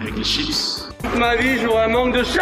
[0.00, 0.88] Avec les chips.
[1.18, 2.40] Ma vie, j'aurais un manque de chat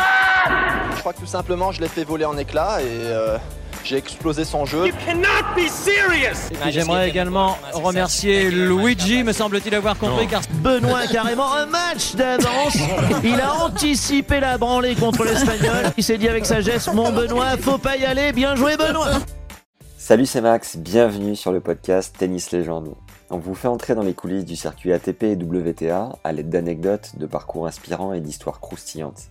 [0.95, 3.37] Je crois que tout simplement, je l'ai fait voler en éclats et euh,
[3.83, 4.87] j'ai explosé son jeu.
[4.87, 10.43] You cannot be serious Et puis j'aimerais également remercier Luigi, me semble-t-il avoir compris, car
[10.63, 12.77] Benoît a carrément un match d'avance.
[13.25, 15.93] Il a anticipé la branlée contre l'Espagnol.
[15.97, 18.33] Il s'est dit avec sagesse, mon Benoît, faut pas y aller.
[18.33, 19.19] Bien joué Benoît
[19.97, 22.95] Salut, c'est Max, bienvenue sur le podcast Tennis Légende.
[23.31, 27.13] On vous fait entrer dans les coulisses du circuit ATP et WTA à l'aide d'anecdotes,
[27.19, 29.29] de parcours inspirants et d'histoires croustillantes.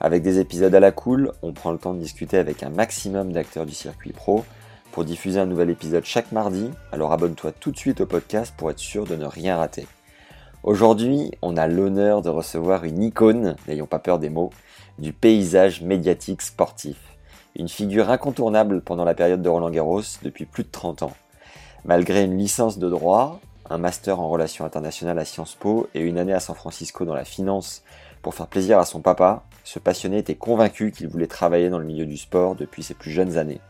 [0.00, 3.32] Avec des épisodes à la cool, on prend le temps de discuter avec un maximum
[3.32, 4.44] d'acteurs du circuit pro
[4.90, 8.70] pour diffuser un nouvel épisode chaque mardi, alors abonne-toi tout de suite au podcast pour
[8.70, 9.86] être sûr de ne rien rater.
[10.62, 14.50] Aujourd'hui, on a l'honneur de recevoir une icône, n'ayons pas peur des mots,
[14.98, 16.98] du paysage médiatique sportif.
[17.56, 21.12] Une figure incontournable pendant la période de Roland Garros depuis plus de 30 ans.
[21.84, 26.16] Malgré une licence de droit, un master en relations internationales à Sciences Po et une
[26.16, 27.82] année à San Francisco dans la finance
[28.22, 31.84] pour faire plaisir à son papa, ce passionné était convaincu qu'il voulait travailler dans le
[31.84, 33.60] milieu du sport depuis ses plus jeunes années.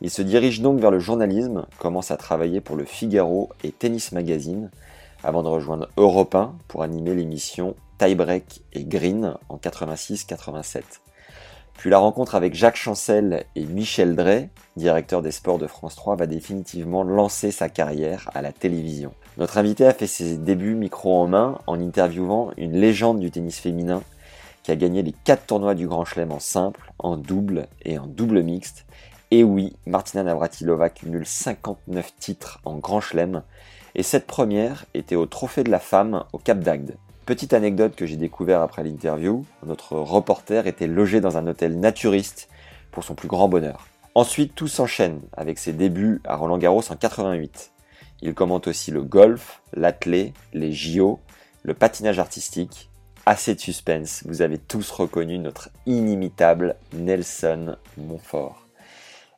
[0.00, 4.10] Il se dirige donc vers le journalisme, commence à travailler pour le Figaro et Tennis
[4.10, 4.70] Magazine,
[5.22, 10.82] avant de rejoindre Europe 1 pour animer l'émission Tiebreak et Green en 86-87.
[11.78, 16.16] Puis la rencontre avec Jacques Chancel et Michel Drey, directeur des sports de France 3,
[16.16, 19.12] va définitivement lancer sa carrière à la télévision.
[19.38, 23.58] Notre invité a fait ses débuts micro en main en interviewant une légende du tennis
[23.58, 24.02] féminin
[24.62, 28.06] qui a gagné les 4 tournois du Grand Chelem en simple, en double et en
[28.06, 28.84] double mixte.
[29.30, 33.42] Et oui, Martina Navratilova cumule 59 titres en Grand Chelem
[33.94, 36.96] et cette première était au Trophée de la Femme au Cap d'Agde.
[37.26, 42.48] Petite anecdote que j'ai découvert après l'interview, notre reporter était logé dans un hôtel naturiste
[42.92, 43.86] pour son plus grand bonheur.
[44.16, 47.70] Ensuite, tout s'enchaîne avec ses débuts à Roland Garros en 88.
[48.22, 51.20] Il commente aussi le golf, l'athlé, les JO,
[51.64, 52.88] le patinage artistique.
[53.26, 58.66] Assez de suspense, vous avez tous reconnu notre inimitable Nelson Montfort.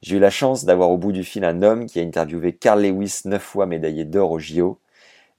[0.00, 2.80] J'ai eu la chance d'avoir au bout du fil un homme qui a interviewé Carl
[2.80, 4.78] Lewis, neuf fois médaillé d'or au JO,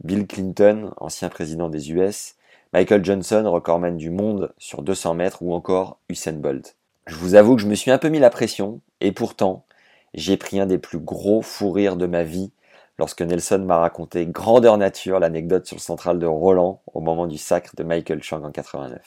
[0.03, 2.35] Bill Clinton, ancien président des US,
[2.73, 6.75] Michael Johnson, recordman du monde sur 200 mètres, ou encore Usain Bolt.
[7.09, 9.65] Je vous avoue que je me suis un peu mis la pression, et pourtant,
[10.13, 12.51] j'ai pris un des plus gros fous rires de ma vie
[12.99, 17.39] lorsque Nelson m'a raconté grandeur nature l'anecdote sur le central de Roland au moment du
[17.39, 19.01] sacre de Michael Chang en 89.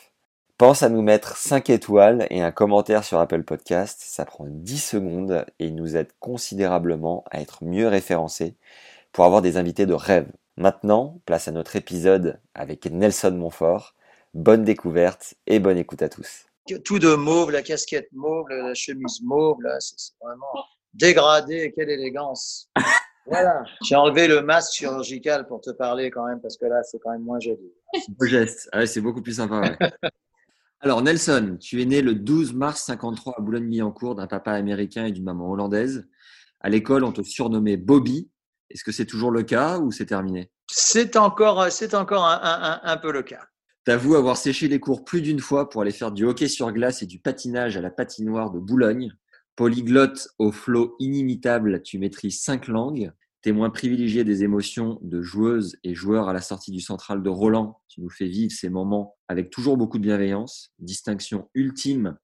[0.59, 4.79] Pense à nous mettre 5 étoiles et un commentaire sur Apple Podcast, ça prend 10
[4.79, 8.57] secondes et nous aide considérablement à être mieux référencés
[9.13, 10.27] pour avoir des invités de rêve.
[10.57, 13.95] Maintenant, place à notre épisode avec Nelson Montfort.
[14.35, 16.52] Bonne découverte et bonne écoute à tous.
[16.85, 20.65] Tout de mauve, la casquette mauve, la chemise mauve, là, c'est vraiment
[20.95, 21.73] dégradé.
[21.77, 22.71] Quelle élégance.
[23.25, 23.63] Voilà.
[23.85, 27.13] J'ai enlevé le masque chirurgical pour te parler quand même, parce que là, c'est quand
[27.13, 27.73] même moins joli.
[28.09, 28.69] Beau geste.
[28.73, 29.61] Ah ouais, c'est beaucoup plus sympa.
[29.61, 29.79] Ouais.
[30.81, 35.13] Alors, Nelson, tu es né le 12 mars 53 à Boulogne-Billancourt d'un papa américain et
[35.13, 36.09] d'une maman hollandaise.
[36.61, 38.29] À l'école, on te surnommait Bobby.
[38.71, 40.51] Est-ce que c'est toujours le cas ou c'est terminé?
[40.69, 43.47] C'est encore, c'est encore un, un, un, peu le cas.
[43.85, 47.03] T'avoues avoir séché les cours plus d'une fois pour aller faire du hockey sur glace
[47.03, 49.13] et du patinage à la patinoire de Boulogne.
[49.57, 53.11] Polyglotte au flot inimitable, tu maîtrises cinq langues.
[53.43, 57.81] Témoin privilégié des émotions de joueuses et joueurs à la sortie du central de Roland,
[57.89, 60.73] tu nous fais vivre ces moments avec toujours beaucoup de bienveillance.
[60.79, 62.17] Distinction ultime,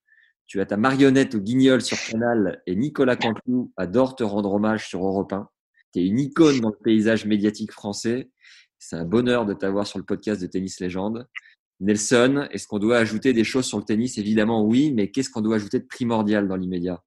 [0.46, 4.88] tu as ta marionnette au guignol sur Canal et Nicolas Canteloup adore te rendre hommage
[4.88, 5.48] sur Europe 1.
[5.92, 8.30] Tu une icône dans le paysage médiatique français.
[8.78, 11.26] C'est un bonheur de t'avoir sur le podcast de Tennis Légende.
[11.80, 14.18] Nelson, est-ce qu'on doit ajouter des choses sur le tennis?
[14.18, 17.02] Évidemment, oui, mais qu'est-ce qu'on doit ajouter de primordial dans l'immédiat?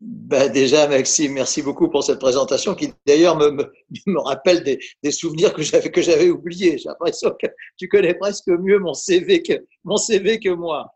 [0.00, 3.72] Ben déjà, Maxime, merci beaucoup pour cette présentation qui d'ailleurs me, me,
[4.06, 6.76] me, rappelle des, des souvenirs que j'avais que j'avais oubliés.
[6.76, 7.46] J'ai l'impression que
[7.78, 9.52] tu connais presque mieux mon CV que
[9.84, 10.92] mon CV que moi.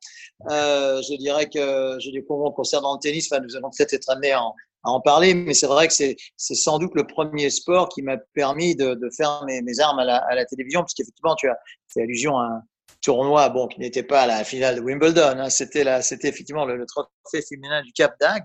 [0.51, 4.35] Euh, je dirais que, je dis concernant le tennis, enfin, nous allons peut-être être amenés
[4.35, 4.53] en,
[4.87, 8.17] à en parler, mais c'est vrai que c'est sans doute le premier sport qui m'a
[8.35, 11.59] permis de, de faire mes, mes, armes à la, à la télévision, puisqu'effectivement, tu as
[11.93, 12.63] fait allusion à un
[13.03, 15.85] tournoi bon, qui n'était pas la finale de Wimbledon, hein, c'était
[16.29, 18.45] effectivement le, trophée féminin du Cap d'Agde.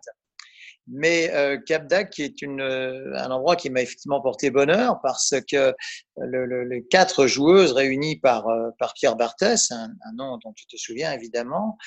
[0.87, 4.99] Mais euh, Cap d'Agde, qui est une, euh, un endroit qui m'a effectivement porté bonheur
[5.03, 5.73] parce que
[6.17, 10.65] le, le, les quatre joueuses réunies par, euh, par Pierre Barthès, un, nom dont tu
[10.65, 11.77] te souviens évidemment,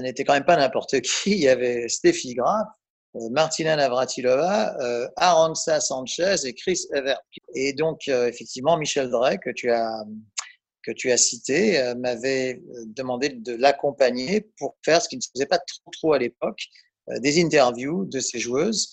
[0.00, 1.30] n'était quand même pas n'importe qui.
[1.32, 2.87] Il y avait Steffi Graf, euh,
[3.30, 7.20] Martina Navratilova, euh, Aronsa Sanchez et Chris Evert.
[7.54, 10.04] Et donc, euh, effectivement, Michel Drey, que tu as,
[10.82, 15.28] que tu as cité, euh, m'avait demandé de l'accompagner pour faire ce qui ne se
[15.34, 16.60] faisait pas trop, trop à l'époque,
[17.10, 18.90] euh, des interviews de ces joueuses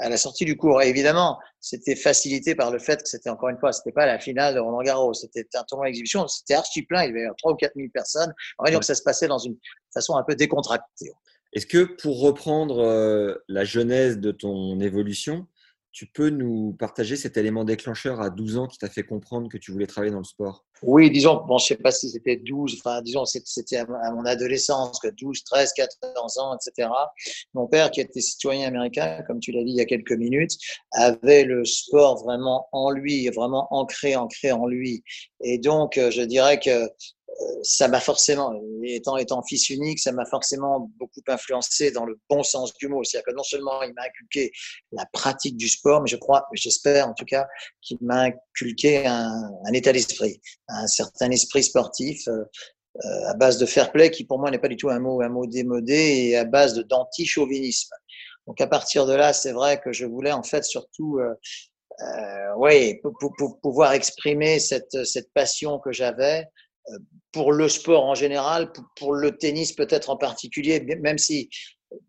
[0.00, 0.82] à la sortie du cours.
[0.82, 4.18] Et évidemment, c'était facilité par le fait que c'était encore une fois, c'était pas la
[4.18, 7.52] finale de Roland Garros, c'était un tournoi d'exhibition, c'était archi plein, il y avait 3
[7.52, 8.34] ou 4 000 personnes.
[8.58, 9.56] En fait, donc ça se passait dans une
[9.94, 11.12] façon un peu décontractée.
[11.52, 15.46] Est-ce que pour reprendre euh, la genèse de ton évolution,
[15.92, 19.58] tu peux nous partager cet élément déclencheur à 12 ans qui t'a fait comprendre que
[19.58, 20.64] tu voulais travailler dans le sport?
[20.82, 24.98] Oui, disons, bon, je sais pas si c'était 12, enfin, disons, c'était à mon adolescence,
[24.98, 26.88] que 12, 13, 14 ans, etc.
[27.52, 30.56] Mon père, qui était citoyen américain, comme tu l'as dit il y a quelques minutes,
[30.92, 35.04] avait le sport vraiment en lui, vraiment ancré, ancré en lui.
[35.44, 36.88] Et donc, euh, je dirais que
[37.62, 38.52] ça m'a forcément,
[38.84, 43.04] étant, étant fils unique, ça m'a forcément beaucoup influencé dans le bon sens du mot.
[43.04, 44.52] C'est-à-dire que non seulement il m'a inculqué
[44.92, 47.46] la pratique du sport, mais je crois, j'espère en tout cas,
[47.80, 53.66] qu'il m'a inculqué un, un état d'esprit, un certain esprit sportif euh, à base de
[53.66, 55.94] fair play, qui pour moi n'est pas du tout un mot, un mot démodé,
[56.28, 57.94] et à base d'anti-chauvinisme.
[58.46, 61.34] Donc à partir de là, c'est vrai que je voulais en fait surtout euh,
[62.00, 66.46] euh, pour, pour, pour, pouvoir exprimer cette, cette passion que j'avais
[67.32, 71.48] pour le sport en général, pour, le tennis peut-être en particulier, même si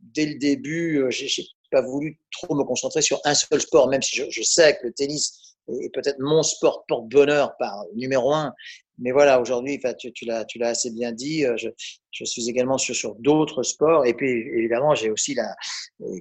[0.02, 4.16] dès le début, j'ai pas voulu trop me concentrer sur un seul sport, même si
[4.16, 8.54] je, je sais que le tennis est peut-être mon sport porte-bonheur par numéro un,
[9.00, 11.46] mais voilà, aujourd'hui, tu, tu l'as, assez bien dit.
[11.46, 14.06] Euh, je, suis également sur, d'autres sports.
[14.06, 15.56] Et puis, évidemment, j'ai aussi la,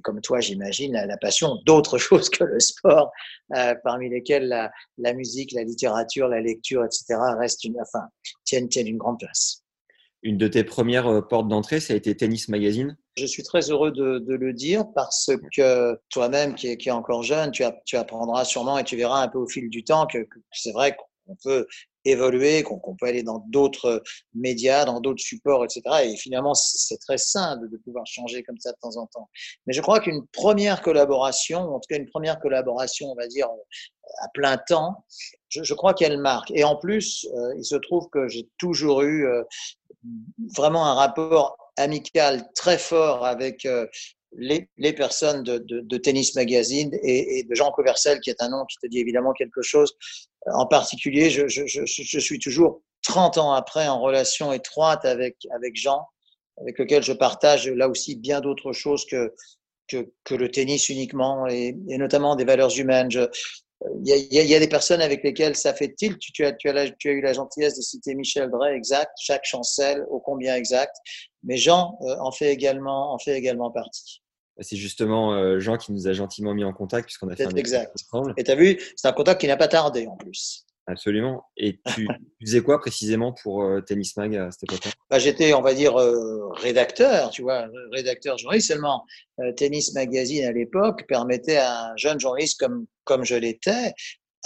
[0.03, 3.11] comme toi, j'imagine, la, passion d'autres choses que le sport,
[3.55, 7.19] euh, parmi lesquelles la, la, musique, la littérature, la lecture, etc.
[7.39, 8.07] restent une, enfin,
[8.45, 9.63] tiennent, tiennent une grande place.
[10.23, 12.97] Une de tes premières euh, portes d'entrée, ça a été Tennis Magazine?
[13.17, 16.93] Je suis très heureux de, de le dire parce que toi-même, qui est, qui est
[16.93, 19.85] encore jeune, tu, as, tu apprendras sûrement et tu verras un peu au fil du
[19.85, 21.67] temps que, que c'est vrai qu'on peut
[22.05, 24.03] évoluer, qu'on qu peut aller dans d'autres
[24.35, 25.83] médias, dans d'autres supports, etc.
[26.05, 29.29] Et finalement, c'est très sain de, de, pouvoir changer comme ça de temps en temps.
[29.67, 33.49] Mais je crois qu'une première collaboration, en tout cas une première collaboration, on va dire
[34.21, 35.05] à plein temps,
[35.49, 36.51] je, je crois qu'elle marque.
[36.53, 39.43] Et en plus, euh, il se trouve que j'ai toujours eu euh,
[40.57, 43.87] vraiment un rapport amical très fort avec euh,
[44.37, 48.65] les, les, personnes de, de, Tennis Magazine et, de Jean Covercel, qui est un nom
[48.65, 49.95] qui te dit évidemment quelque chose.
[50.53, 55.77] En particulier, je, je, je, suis toujours 30 ans après en relation étroite avec, avec
[55.77, 56.07] Jean,
[56.61, 59.35] avec lequel je partage là aussi bien d'autres choses que,
[59.89, 63.11] que, que, le tennis uniquement, et, notamment des valeurs humaines.
[64.05, 66.19] Il y, a, il y, a, des personnes avec lesquelles ça fait tilt.
[66.19, 68.75] Tu, tu, as, tu, as, la, tu as eu la gentillesse de citer Michel Drey,
[68.75, 70.97] exact, chaque chancelle, ô combien exact.
[71.43, 74.23] Mais Jean euh, en, fait également, en fait également partie.
[74.61, 77.51] C'est justement euh, Jean qui nous a gentiment mis en contact puisqu'on a fait un
[77.51, 77.93] exact.
[78.13, 78.35] ensemble.
[78.37, 80.67] Et tu as vu, c'est un contact qui n'a pas tardé en plus.
[80.93, 81.45] Absolument.
[81.57, 85.55] Et tu, tu faisais quoi précisément pour euh, Tennis Mag à cette époque bah, J'étais,
[85.55, 88.69] on va dire, euh, rédacteur, tu vois, rédacteur journaliste.
[88.69, 89.05] Seulement,
[89.41, 93.93] euh, Tennis Magazine à l'époque permettait à un jeune journaliste comme, comme je l'étais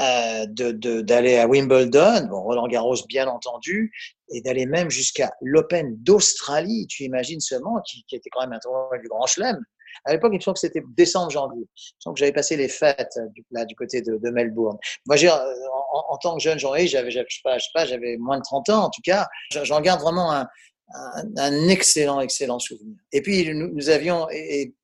[0.00, 3.92] euh, d'aller de, à Wimbledon, bon, Roland Garros bien entendu,
[4.28, 8.58] et d'aller même jusqu'à l'Open d'Australie, tu imagines seulement, qui, qui, était quand même un
[8.58, 9.58] tournoi du Grand Chelem,
[10.04, 11.66] à l'époque, il me semble que c'était décembre, janvier.
[11.74, 14.76] Je sens que j'avais passé les fêtes du, là, du côté de, Melbourne.
[15.06, 18.42] Moi, j'ai, en, tant que jeune journaliste, j'avais, je sais sais pas, j'avais moins de
[18.42, 19.26] 30 ans, en tout cas.
[19.50, 22.96] J'en garde vraiment un, excellent, excellent souvenir.
[23.12, 24.74] Et puis, nous, avions, et,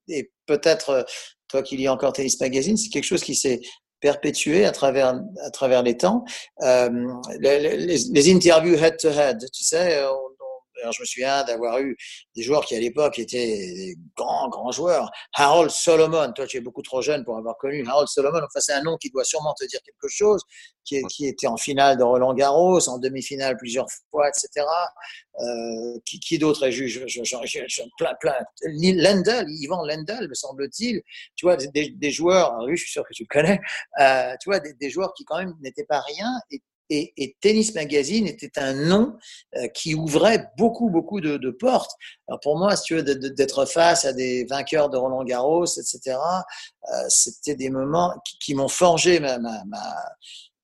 [0.47, 1.07] peut-être,
[1.49, 3.61] toi qui lis encore Tennis Magazine, c'est quelque chose qui s'est
[4.01, 6.25] perpétué à travers, à travers les temps.
[6.63, 6.91] Euh,
[7.39, 10.03] les, interviews head-to-head, -head, tu sais,
[10.83, 11.97] alors, je me souviens d'avoir eu
[12.35, 15.11] des joueurs qui, à l'époque, étaient des grands, grands joueurs.
[15.35, 18.39] Harold Solomon, toi, tu es beaucoup trop jeune pour avoir connu Harold Solomon.
[18.39, 20.43] Enfin, c'est un nom qui doit sûrement te dire quelque chose,
[20.85, 24.67] qui, est, qui était en finale de Roland Garros, en demi-finale plusieurs fois, etc.
[25.41, 27.37] Euh, qui, qui d'autre est juge je, je,
[27.67, 28.35] je, plein, plein.
[28.65, 31.01] Lendl, Yvan Lendl, me semble-t-il.
[31.37, 33.61] Tu vois, des, des joueurs, oui, je suis sûr que tu le connais,
[34.01, 36.61] euh, tu vois, des, des joueurs qui, quand même, n'étaient pas rien et
[36.91, 39.17] Et, Tennis Magazine était un nom
[39.57, 41.93] euh, qui ouvrait beaucoup, beaucoup de, portes.
[42.29, 46.17] Alors pour moi, si tu veux, d'être face à des vainqueurs de Roland Garros, etc.,
[46.93, 49.39] euh, c'était des moments qui, m'ont forgé ma,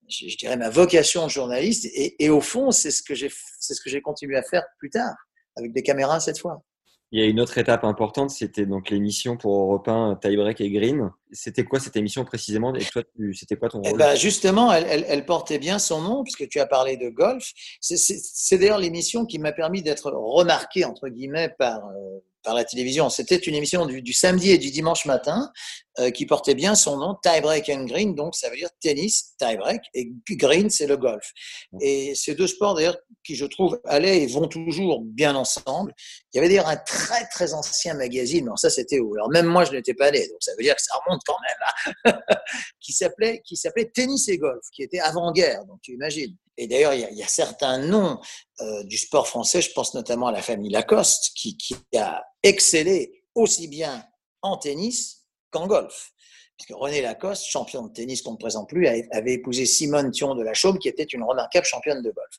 [0.09, 1.89] je, dirais ma vocation journaliste.
[1.95, 4.91] Et, au fond, c'est ce que j'ai, c'est ce que j'ai continué à faire plus
[4.91, 5.15] tard,
[5.57, 6.63] avec des caméras cette fois.
[7.11, 10.71] Il y a une autre étape importante, c'était donc l'émission pour Europe 1 Tiebreak et
[10.71, 11.11] Green.
[11.33, 12.75] C'était quoi cette émission précisément?
[12.75, 13.03] Et toi,
[13.35, 13.99] c'était quoi ton eh rôle?
[13.99, 17.53] ben Justement, elle, elle, portait bien son nom puisque tu as parlé de golf.
[17.81, 23.11] C'est d'ailleurs l'émission qui m'a permis d'être remarqué entre guillemets par euh, par la télévision.
[23.11, 25.53] C'était une émission du, du, samedi et du dimanche matin
[25.99, 29.35] euh, qui portait bien son nom, Tie Break and Green, donc ça veut dire tennis,
[29.39, 31.33] tie break, et green, c'est le golf.
[31.81, 35.93] Et ces deux sports, d'ailleurs, qui je trouve allaient et vont toujours bien ensemble.
[36.33, 39.47] Il y avait d'ailleurs un très très ancien magazine, non, ça c'était où Alors même
[39.47, 42.21] moi, je n'étais pas né, donc ça veut dire que ça remonte quand même, hein.
[42.81, 46.37] qui s'appelait qui s'appelait Tennis et Golf, qui était avant-guerre, donc tu imagines.
[46.57, 48.21] Et d'ailleurs, il, y a certains noms
[48.61, 53.25] euh, du sport français, je pense notamment à la famille Lacoste, qui, qui a excellé
[53.35, 54.05] aussi bien
[54.43, 56.13] en tennis qu'en golf.
[56.57, 60.43] Puisque René Lacoste, champion de tennis qu'on ne présente plus, avait épousé Simone Thion de
[60.43, 62.37] la Chaume, qui était une remarquable championne de golf.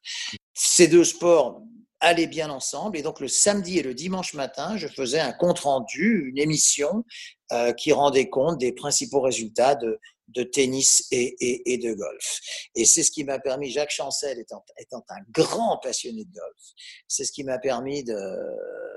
[0.54, 1.62] Ces deux sports
[2.00, 2.98] allaient bien ensemble.
[2.98, 7.04] Et donc, le samedi et le dimanche matin, je faisais un compte-rendu, une émission
[7.52, 12.40] euh, qui rendait compte des principaux résultats de, de tennis et, et, de golf.
[12.76, 16.62] Et c'est ce qui m'a permis, Jacques Chancel étant, étant un grand passionné de golf,
[17.08, 18.16] c'est ce qui m'a permis de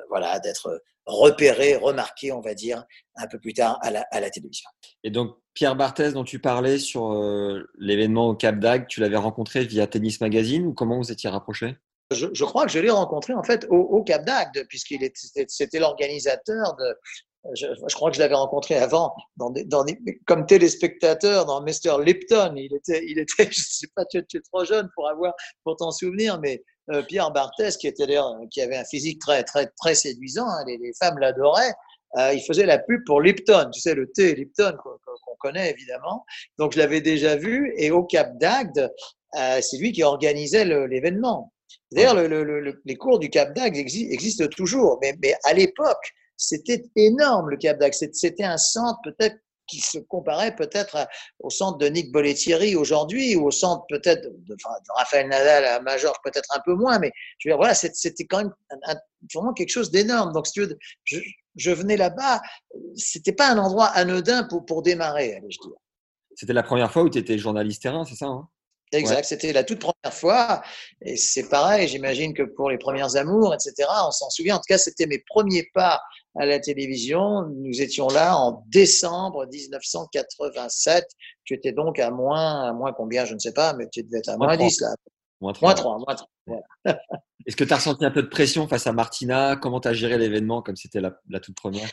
[0.08, 2.84] voilà d'être repéré, remarqué, on va dire,
[3.16, 4.68] un peu plus tard à la, à la télévision.
[5.02, 9.16] Et donc Pierre Barthès, dont tu parlais sur euh, l'événement au Cap d'Agde, tu l'avais
[9.16, 11.76] rencontré via Tennis Magazine ou comment vous étiez rapprochés?
[12.12, 16.74] Je, crois que je l'ai rencontré en fait au, Cap d'Agde, puisqu'il était, c'était l'organisateur
[16.76, 16.96] de,
[17.54, 19.14] je, crois que je l'avais rencontré avant
[20.26, 22.02] comme téléspectateur dans Mr.
[22.04, 22.54] Lipton.
[22.56, 25.90] Il était, il était, je sais pas, tu, es trop jeune pour avoir, pour t'en
[25.90, 28.06] souvenir, mais euh, Pierre Barthès, qui était
[28.50, 31.74] qui avait un physique très, très, très séduisant, hein, les, les, femmes l'adoraient.
[32.18, 36.24] Euh, il faisait la pub pour Lipton, tu sais, le thé Lipton qu'on connaît évidemment.
[36.58, 38.92] Donc je l'avais déjà vu et au Cap d'Agde,
[39.38, 41.51] euh, c'est lui qui organisait l'événement.
[41.92, 46.82] D'ailleurs, le, le, les cours du Cap d'Agde existent toujours, mais, mais à l'époque, c'était
[46.96, 47.94] énorme le Cap d'Agde.
[48.12, 51.06] C'était un centre peut-être qui se comparait peut-être
[51.38, 54.56] au centre de Nick Bollettieri aujourd'hui ou au centre peut-être de,
[54.96, 58.38] Raphaël Nadal à Major, peut-être un peu moins, mais je veux dire, voilà, c'était quand
[58.38, 58.52] même
[59.32, 60.32] vraiment quelque chose d'énorme.
[60.32, 61.20] Donc, si tu veux, je,
[61.56, 62.40] je venais là-bas,
[62.96, 65.76] c'était pas un endroit anodin pour, pour démarrer, allez, je dire.
[66.34, 68.48] C'était la première fois où tu étais journaliste terrain, c'est ça hein?
[68.92, 70.62] Exact, c'était la toute première fois.
[71.00, 74.56] Et c'est pareil, j'imagine que pour les premières amours, etc., on s'en souvient.
[74.56, 76.00] En tout cas, c'était mes premiers pas
[76.38, 77.42] à la télévision.
[77.56, 81.06] Nous étions là en décembre 1987.
[81.44, 84.18] Tu étais donc à moins, à moins combien, je ne sais pas, mais tu devais
[84.18, 84.94] être à moins, 10 là.
[85.40, 85.74] Moins 3.
[85.74, 86.28] Moins 3,
[87.46, 89.56] Est-ce que tu as ressenti un peu de pression face à Martina?
[89.56, 91.90] Comment tu as géré l'événement comme c'était la, la toute première?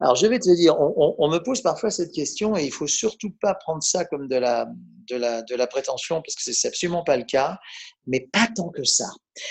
[0.00, 3.32] Alors, je vais te dire, on, me pose parfois cette question et il faut surtout
[3.42, 4.66] pas prendre ça comme de la,
[5.08, 7.58] de la, de la prétention parce que c'est absolument pas le cas,
[8.06, 9.10] mais pas tant que ça.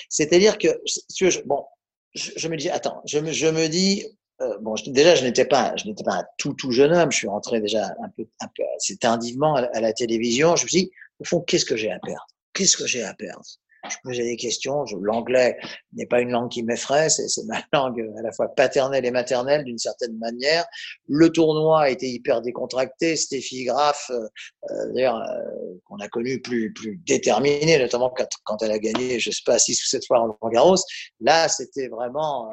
[0.09, 0.67] C'est-à-dire que,
[1.45, 1.63] bon,
[2.15, 4.07] je, me dis, attends, je me, je me dis,
[4.41, 7.11] euh, bon, déjà, je n'étais pas, je n'étais pas un tout, tout jeune homme.
[7.11, 10.55] Je suis rentré déjà un peu, un peu assez tardivement à, à la télévision.
[10.55, 12.25] Je me dis, au fond, qu'est-ce que j'ai à perdre?
[12.53, 13.45] Qu'est-ce que j'ai à perdre?
[13.87, 14.83] Je posais des questions.
[15.01, 15.57] L'anglais
[15.93, 19.63] n'est pas une langue qui m'effraie, c'est ma langue à la fois paternelle et maternelle
[19.63, 20.65] d'une certaine manière.
[21.07, 23.15] Le tournoi a été hyper décontracté.
[23.15, 24.27] Stéphie Graff, euh,
[24.71, 29.19] euh, d'ailleurs, euh, qu'on a connu plus, plus déterminée, notamment quand, quand, elle a gagné,
[29.19, 30.83] je sais pas, six ou sept fois en Roland Garros.
[31.21, 32.49] Là, c'était vraiment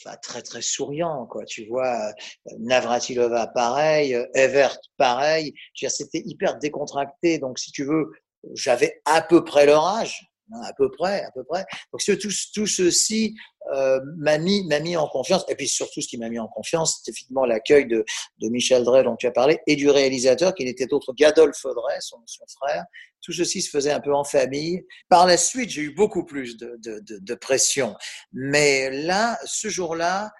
[0.00, 2.12] enfin très très souriant quoi tu vois
[2.60, 8.12] Navratilova pareil Evert pareil c'était hyper décontracté donc si tu veux
[8.54, 11.64] j'avais à peu près leur âge Hein, à peu près, à peu près.
[11.92, 13.34] Donc tout, tout ceci
[13.74, 15.44] euh, m'a mis, m'a mis en confiance.
[15.48, 18.04] Et puis surtout, ce qui m'a mis en confiance, c'est effectivement l'accueil de,
[18.38, 22.00] de Michel Drey dont tu as parlé et du réalisateur qui n'était autre qu'Adolphe Drey,
[22.00, 22.84] son, son frère.
[23.20, 24.86] Tout ceci se faisait un peu en famille.
[25.10, 27.94] Par la suite, j'ai eu beaucoup plus de, de, de, de pression.
[28.32, 30.30] Mais là, ce jour-là,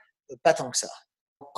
[0.43, 0.89] pas tant que ça.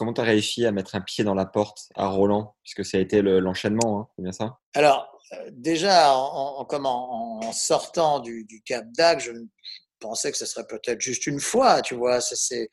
[0.01, 2.97] Comment tu as réussi à mettre un pied dans la porte à Roland Puisque ça
[2.97, 4.59] a été l'enchaînement, hein, c'est bien ça?
[4.73, 9.33] Alors, euh, déjà, en, en, sortant du, du Cap d'Agde, je
[9.99, 12.23] pensais que ce serait peut-être juste une fois, tu vois.
[12.23, 12.71] C'est,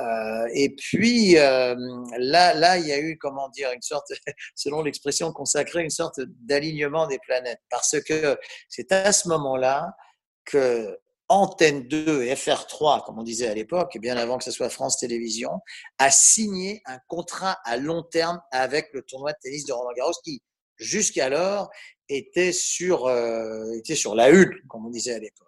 [0.00, 1.74] euh, et puis euh,
[2.18, 4.12] là, là, il y a eu, comment dire, une sorte,
[4.54, 9.96] selon l'expression consacrée, une sorte d'alignement des planètes, parce que c'est à ce moment-là
[10.44, 10.94] que
[11.28, 14.70] Antenne 2 et FR3, comme on disait à l'époque, et bien avant que ce soit
[14.70, 15.60] France Télévisions,
[15.98, 20.12] a signé un contrat à long terme avec le tournoi de tennis de Roland Garros
[20.24, 20.42] qui,
[20.76, 21.70] jusqu'alors,
[22.08, 25.46] était sur, euh, était sur la une, comme on disait à l'époque.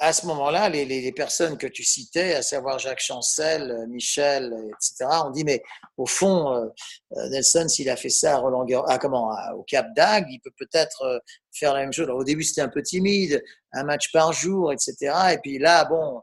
[0.00, 4.52] À ce moment-là, les, les, les, personnes que tu citais, à savoir Jacques Chancel, Michel,
[4.68, 5.62] etc., on dit mais
[5.96, 9.86] au fond, euh, Nelson, s'il a fait ça à Roland Garros, ah, comment, au Cap
[9.94, 11.18] d'Agde, il peut peut-être euh,
[11.52, 12.06] faire la même chose.
[12.06, 15.14] Alors, au début, c'était un peu timide, un match par jour, etc.
[15.32, 16.22] Et puis là, bon,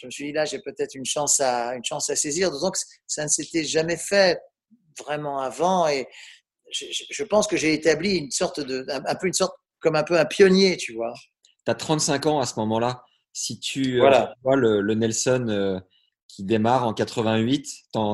[0.00, 2.50] je me suis dit là, j'ai peut-être une chance à une chance à saisir.
[2.50, 2.76] Donc
[3.06, 4.40] ça ne s'était jamais fait
[4.98, 6.06] vraiment avant et
[6.70, 10.02] je, je pense que j'ai établi une sorte de un, peu une sorte comme un
[10.02, 11.12] peu un pionnier, tu vois.
[11.64, 13.02] Tu as 35 ans à ce moment-là.
[13.32, 15.78] Si tu euh, vois le, le, Nelson euh,
[16.26, 17.66] qui démarre en 88,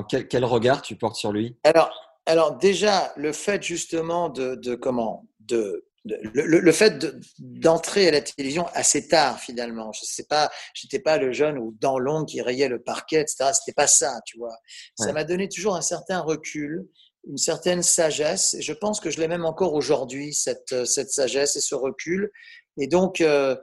[0.08, 1.56] quel, quel, regard tu portes sur lui?
[1.64, 1.90] Alors,
[2.26, 8.20] alors déjà, le fait justement de, de comment de le, le, fait d'entrer à la
[8.20, 9.90] télévision assez tard finalement.
[9.92, 13.52] Je sais pas, j'étais pas le jeune ou dans l'ombre qui rayait le parquet, etc.
[13.54, 14.54] C'était pas ça, tu vois.
[14.96, 16.86] Ça m'a donné toujours un certain recul,
[17.26, 18.54] une certaine sagesse.
[18.54, 22.30] Et je pense que je l'ai même encore aujourd'hui cette cette sagesse et ce recul.
[22.78, 23.56] Et donc euh,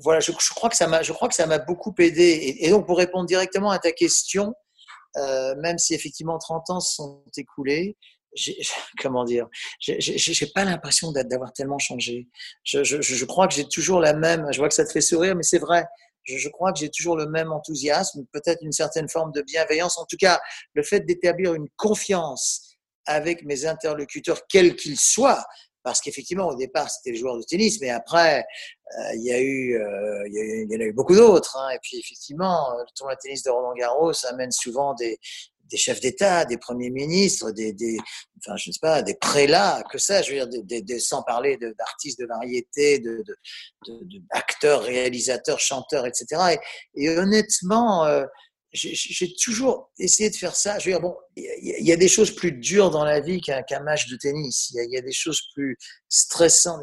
[0.00, 2.56] voilà, je, crois que ça m'a, je crois que ça m'a beaucoup aidé.
[2.60, 4.54] Et, donc pour répondre directement à ta question,
[5.16, 7.96] euh, même si effectivement 30 ans se sont écoulés,
[9.00, 9.46] comment dire,
[9.78, 12.28] j'ai pas l'impression d'avoir tellement changé.
[12.64, 14.48] Je, je, crois que j'ai toujours la même.
[14.50, 15.84] Je vois que ça te fait sourire, mais c'est vrai.
[16.24, 19.98] Je, crois que j'ai toujours le même enthousiasme, peut-être une certaine forme de bienveillance.
[19.98, 20.40] En tout cas,
[20.72, 22.73] le fait d'établir une confiance
[23.06, 25.44] avec mes interlocuteurs, quels qu'ils soient,
[25.84, 29.40] parce qu'effectivement, au départ, c'était le joueur de tennis, mais après, euh, il, y a
[29.40, 31.56] eu, euh, y en a eu beaucoup d'autres.
[31.58, 31.70] Hein.
[31.74, 35.18] Et puis, effectivement, le tournoi de tennis de Roland Garros amène souvent des,
[35.76, 37.74] chefs d'État, des premiers ministres, des,
[38.38, 42.20] enfin, je ne sais pas, des prélats, que ça, je veux dire, sans parler d'artistes
[42.20, 43.22] de, variété, de,
[44.62, 46.56] réalisateurs, chanteurs, etc.
[46.94, 48.24] Et, et honnêtement, euh,
[48.74, 50.78] j'ai toujours essayé de faire ça.
[50.80, 53.80] Je veux dire, bon, il y, a des choses plus dures dans la vie qu'un
[53.80, 54.70] match de tennis.
[54.74, 55.76] Il y, a des choses plus
[56.08, 56.82] stressantes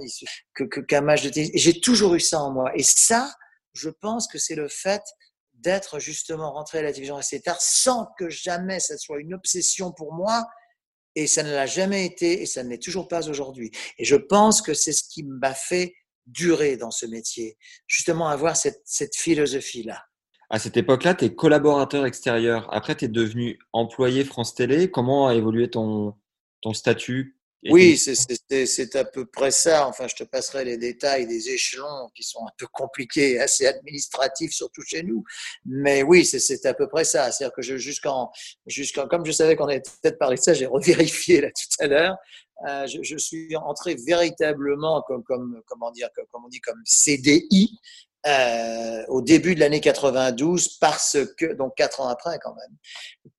[0.54, 1.52] que qu'un match de tennis.
[1.54, 2.72] J'ai toujours eu ça en moi.
[2.76, 3.34] Et ça,
[3.74, 5.02] je pense que c'est le fait
[5.54, 9.92] d'être justement rentré à la télévision assez tard sans que jamais ça soit une obsession
[9.92, 10.48] pour moi.
[11.16, 13.70] Et ça ne l'a jamais été et ça ne l'est toujours pas aujourd'hui.
[13.98, 15.94] Et je pense que c'est ce qui m'a fait
[16.26, 20.02] durer dans ce métier, justement avoir cette, cette philosophie-là.
[20.54, 22.68] À cette époque-là, tu es collaborateur extérieur.
[22.74, 24.92] Après, tu es devenu employé France Télé.
[24.92, 26.14] Comment a évolué ton,
[26.62, 27.38] ton statut
[27.70, 29.88] oui, c'est à peu près ça.
[29.88, 34.52] Enfin, je te passerai les détails des échelons qui sont un peu compliqués, assez administratifs,
[34.52, 35.24] surtout chez nous.
[35.66, 37.32] Mais oui, c'est à peu près ça.
[37.32, 38.32] C'est-à-dire que jusqu'en,
[38.66, 41.88] jusqu'en, comme je savais qu'on avait peut-être parlé de ça, j'ai revérifié là tout à
[41.88, 42.18] l'heure.
[42.68, 46.82] Euh, je, je, suis entré véritablement comme, comme comment dire, comme, comme on dit, comme
[46.86, 47.80] CDI,
[48.28, 52.78] euh, au début de l'année 92 parce que, donc quatre ans après quand même,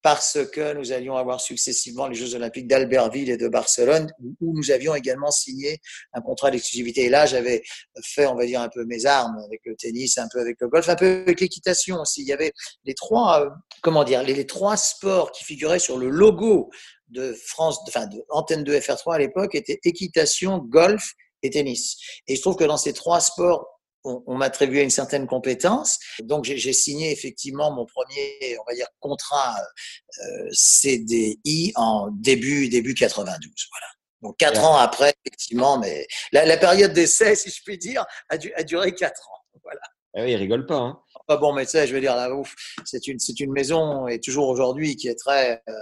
[0.02, 4.72] parce que nous allions avoir successivement les Jeux Olympiques d'Albertville et de Barcelone où nous
[4.72, 5.80] avions également signé
[6.12, 7.04] un contrat d'exclusivité.
[7.04, 7.62] Et là, j'avais
[8.02, 10.66] fait, on va dire, un peu mes armes avec le tennis, un peu avec le
[10.66, 12.22] golf, un peu avec l'équitation aussi.
[12.22, 12.52] Il y avait
[12.84, 13.50] les trois, euh,
[13.82, 16.70] comment dire, les, les, trois sports qui figuraient sur le logo
[17.10, 21.98] de France, enfin de Antenne 2 FR3 à l'époque étaient équitation, golf et tennis.
[22.26, 23.71] Et je trouve que dans ces trois sports
[24.04, 25.98] on, on m'attribuait une certaine compétence.
[26.22, 32.94] Donc j'ai signé effectivement mon premier, on va dire, contrat euh, CDI en début début
[32.94, 33.50] 92.
[33.70, 33.86] Voilà.
[34.22, 38.38] Donc quatre ans après, effectivement, mais la, la période d'essai, si je puis dire, a,
[38.38, 39.58] du, a duré quatre ans.
[39.62, 39.80] Voilà.
[40.14, 40.76] Ah oui, il rigole pas.
[40.76, 41.00] Hein.
[41.26, 44.48] Pas bon médecin, je veux dire, là, ouf, c'est une, c'est une maison et toujours
[44.48, 45.72] aujourd'hui qui est très, euh,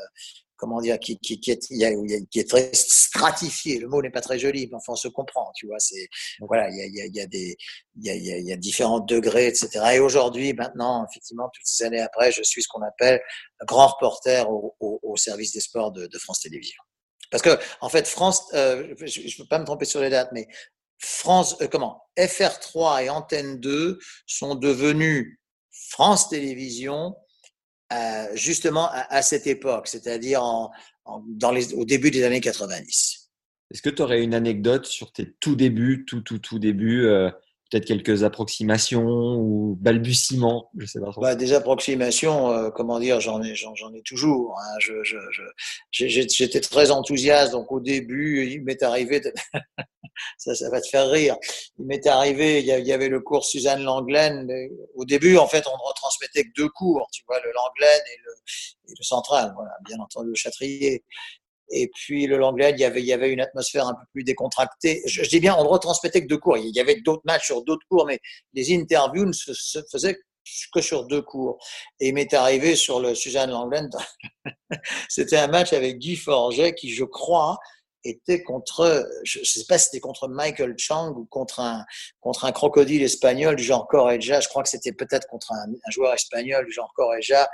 [0.60, 1.58] comment dire, qui, qui, qui, est,
[2.28, 3.78] qui est très stratifié.
[3.78, 5.78] Le mot n'est pas très joli, mais enfin, on se comprend, tu vois.
[5.78, 6.08] C'est,
[6.40, 7.56] voilà, il y a, il y a, il y a des,
[7.96, 9.68] il y a, il y a différents degrés, etc.
[9.94, 13.20] Et aujourd'hui, maintenant, effectivement, toutes ces années après, je suis ce qu'on appelle
[13.66, 16.82] grand reporter au, au, au, service des sports de, de, France Télévisions.
[17.30, 20.30] Parce que, en fait, France, euh, je ne peux pas me tromper sur les dates,
[20.32, 20.46] mais
[20.98, 25.38] France, euh, comment, FR3 et Antenne 2 sont devenus
[25.70, 27.16] France Télévisions
[27.92, 30.42] euh, justement à, cette époque, c'est-à-dire
[31.04, 33.30] au début des années 90.
[33.70, 37.30] Est-ce que tu aurais une anecdote sur tes tout débuts, tout, tout, tout début euh,
[37.70, 41.20] Peut-être quelques approximations ou balbutiements, je sais pas trop.
[41.20, 44.56] Bah, des approximations, euh, comment dire, j'en ai, j'en, ai toujours.
[44.58, 44.76] Hein.
[44.80, 45.18] Je, je,
[45.90, 49.32] je, j'étais très enthousiaste, donc au début, il m'est arrivé de...
[50.38, 51.36] ça, ça va te faire rire.
[51.78, 54.50] Il m'était arrivé, il y avait le cours Suzanne Langlaine.
[54.94, 58.18] Au début, en fait, on ne retransmettait que deux cours, tu vois, le Langlaine et
[58.24, 58.32] le,
[58.88, 61.04] et le Central, voilà, bien entendu le Châtrier.
[61.70, 65.02] Et puis le Langlaine, il y avait, une atmosphère un peu plus décontractée.
[65.06, 66.58] Je, dis bien, on ne retransmettait que deux cours.
[66.58, 68.18] Il y avait d'autres matchs sur d'autres cours, mais
[68.54, 70.18] les interviews ne se, faisaient
[70.72, 71.58] que sur deux cours.
[72.00, 73.88] Et il m'est arrivé sur le Suzanne Langlaine,
[75.08, 77.58] c'était un match avec Guy Forget qui, je crois,
[78.04, 81.84] était contre, je ne sais pas si c'était contre Michael Chang ou contre un,
[82.20, 84.40] contre un crocodile espagnol du genre Correja.
[84.40, 87.48] Je crois que c'était peut-être contre un, un, joueur espagnol du genre Correja.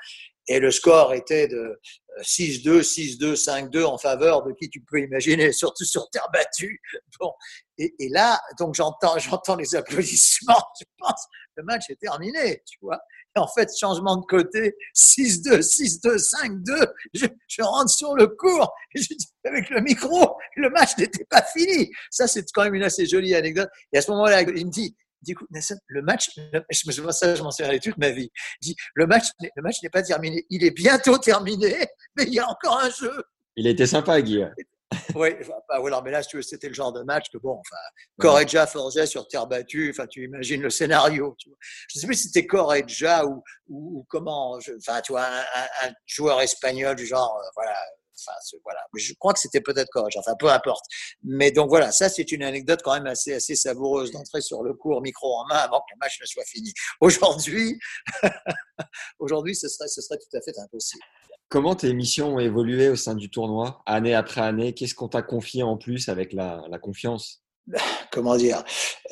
[0.48, 1.80] Et le score était de
[2.22, 6.80] 6-2, 6-2, 5-2 en faveur de qui tu peux imaginer, surtout sur terre battue.
[7.18, 7.32] Bon.
[7.78, 10.62] Et, et là, donc j'entends, j'entends les applaudissements.
[10.80, 13.00] Je pense, le match est terminé, tu vois.
[13.37, 16.16] Et en fait, changement de côté, 6-2, 6-2,
[16.64, 16.92] 5-2.
[17.12, 21.42] Je, je, rentre sur le cours et je avec le micro, le match n'était pas
[21.42, 21.90] fini.
[22.11, 23.68] Ça, c'est quand même une assez jolie anecdote.
[23.92, 26.31] Et à ce moment-là, il me dit, dit, écoute, Nassim, le match,
[26.70, 28.31] je, ça, je m'en allé toute ma vie.
[28.62, 30.44] Il dit, le match, le match n'est pas terminé.
[30.50, 33.24] Il est bientôt terminé, mais il y a encore un jeu.
[33.57, 34.44] Il a été sympa, Guy.
[35.16, 35.31] oui,
[35.68, 37.83] bah, voilà, mais là, c'était le genre de match que, bon, enfin,
[38.20, 41.35] Corregia forgeait sur terre battue, enfin, tu imagines le scénario.
[41.38, 41.59] Tu vois.
[41.61, 45.88] Je ne sais plus si c'était Corregia ou, ou, ou, comment, enfin, tu vois, un,
[45.88, 47.76] un, joueur espagnol du genre, euh, voilà,
[48.18, 48.81] Enfin, voilà.
[48.94, 50.16] Je crois que c'était peut-être correct.
[50.18, 50.85] Enfin, peu importe.
[51.22, 54.74] Mais donc voilà, ça c'est une anecdote quand même assez assez savoureuse d'entrer sur le
[54.74, 56.72] cours micro en main avant que le match ne soit fini.
[57.00, 57.79] Aujourd'hui,
[59.18, 61.02] aujourd'hui, ce serait ce serait tout à fait impossible.
[61.48, 64.72] Comment tes missions ont évolué au sein du tournoi, année après année?
[64.72, 67.44] Qu'est-ce qu'on t'a confié en plus avec la, la confiance?
[68.11, 68.64] Comment dire?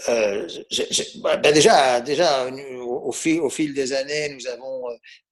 [0.08, 0.48] Euh,
[1.22, 4.82] ben Déjà, déjà au, au, fil, au fil des années, nous avons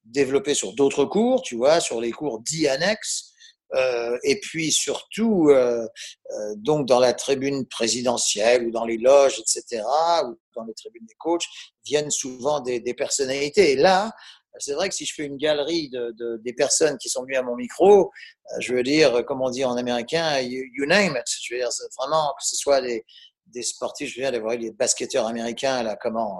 [0.05, 3.32] développé sur d'autres cours, tu vois, sur les cours dits annexes.
[3.73, 5.87] Euh, et puis surtout, euh,
[6.31, 9.83] euh, donc dans la tribune présidentielle ou dans les loges, etc.,
[10.25, 11.45] ou dans les tribunes des coachs,
[11.85, 13.71] viennent souvent des, personnalités.
[13.71, 14.11] Et là,
[14.59, 17.35] c'est vrai que si je fais une galerie de, de, des personnes qui sont venues
[17.35, 18.11] à mon micro,
[18.59, 21.25] je veux dire, comme on dit en américain, you, name it.
[21.41, 23.03] Je veux dire, vraiment, que ce soit des,
[23.47, 26.39] des sportifs, je viens d'avoir les basketteurs américains, là, comment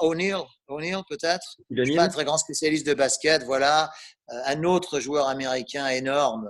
[0.00, 1.56] O'Neill, O'Neill peut-être?
[1.70, 3.90] Je suis pas un très grand spécialiste de basket, voilà.
[4.30, 6.48] Euh, un autre joueur américain énorme.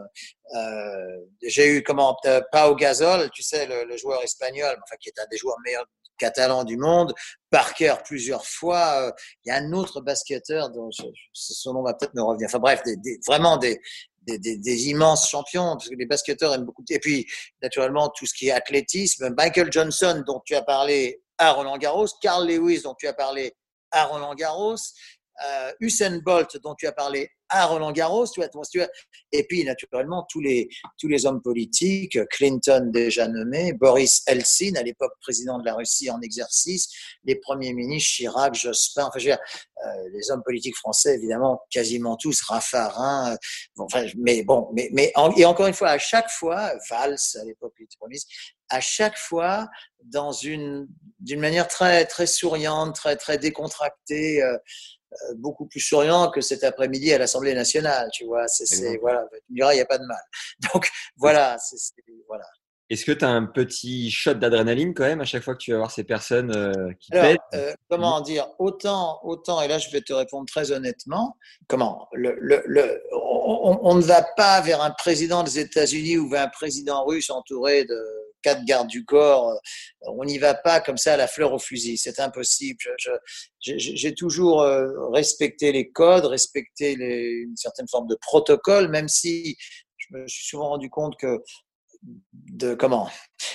[0.55, 2.17] Euh, J'ai eu, comment,
[2.53, 5.87] Pau Gasol, tu sais, le, le, joueur espagnol, enfin, qui est un des joueurs meilleurs
[6.19, 7.13] catalans du monde,
[7.51, 9.09] Parker plusieurs fois.
[9.09, 9.13] Euh,
[9.45, 12.47] il y a un autre basketteur dont je, son nom va peut-être me revenir.
[12.47, 13.81] Enfin bref, des, des, vraiment des,
[14.23, 16.85] des, des, des, immenses champions, parce que les basketteurs aiment beaucoup.
[16.91, 17.27] Et puis,
[17.61, 19.35] naturellement, tout ce qui est athlétisme.
[19.37, 23.53] Michael Johnson, dont tu as parlé à Roland Garros, Carl Lewis, dont tu as parlé
[23.93, 24.77] à Roland Garros,
[25.47, 28.89] euh, Usain Bolt, dont tu as parlé à Roland Garros, tu vois, tu vois,
[29.31, 30.69] et puis naturellement tous les
[30.99, 36.11] tous les hommes politiques, Clinton déjà nommé, Boris Eltsine à l'époque président de la Russie
[36.11, 36.89] en exercice,
[37.25, 43.33] les premiers ministres Chirac, Jospin, enfin euh, les hommes politiques français évidemment quasiment tous, Raffarin,
[43.33, 43.37] euh,
[43.79, 47.75] enfin mais bon, mais mais et encore une fois à chaque fois Valls à l'époque
[48.07, 48.31] ministre,
[48.71, 49.69] à chaque fois
[50.05, 50.89] dans une
[51.21, 54.43] d'une manière très très souriante, très très décontractée.
[54.43, 54.57] Euh,
[55.37, 58.49] beaucoup plus souriant que cet après-midi à l'Assemblée nationale, tu vois.
[58.49, 60.23] C'est, voilà, tu me diras, il n'y a pas de mal.
[60.73, 61.77] Donc, voilà, c'est,
[62.29, 62.45] voilà.
[62.93, 65.73] Est-ce que tu as un petit shot d'adrénaline quand même à chaque fois que tu
[65.73, 68.47] vas voir ces personnes euh, qui Alors, euh, Comment dire?
[68.59, 72.07] Autant, autant, et là je vais te répondre très honnêtement, comment?
[72.13, 76.43] Le, le, le on, on, ne va pas vers un président des États-Unis ou vers
[76.43, 77.99] un président russe entouré de
[78.43, 79.59] quatre gardes du corps.
[80.03, 81.97] On n'y va pas comme ça à la fleur au fusil.
[81.99, 82.79] C'est impossible.
[83.61, 89.57] J'ai toujours euh, respecté les codes, respecté une certaine forme de protocole, même si
[89.99, 91.43] je me suis souvent rendu compte que
[92.03, 93.09] de comment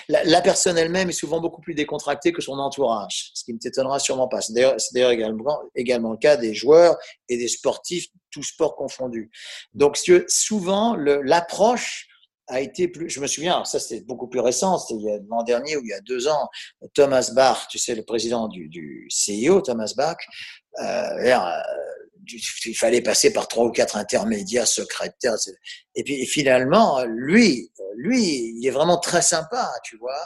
[0.08, 3.60] la, la personne elle-même est souvent beaucoup plus décontractée que son entourage, ce qui ne
[3.60, 4.42] t'étonnera sûrement pas.
[4.42, 6.98] C'est d'ailleurs également, également le cas des joueurs
[7.30, 9.30] et des sportifs, tous sports confondus.
[9.74, 9.98] Donc
[10.28, 12.07] souvent l'approche
[12.48, 13.10] a été plus.
[13.10, 15.94] Je me souviens, alors ça c'était beaucoup plus récent, c'était l'an dernier ou il y
[15.94, 16.50] a deux ans.
[16.94, 20.18] Thomas Bach, tu sais, le président du, du CIO, Thomas Bach,
[20.82, 21.34] euh,
[22.66, 25.36] il fallait passer par trois ou quatre intermédiaires, secrétaires,
[25.96, 30.22] et puis finalement, lui, lui, il est vraiment très sympa, tu vois.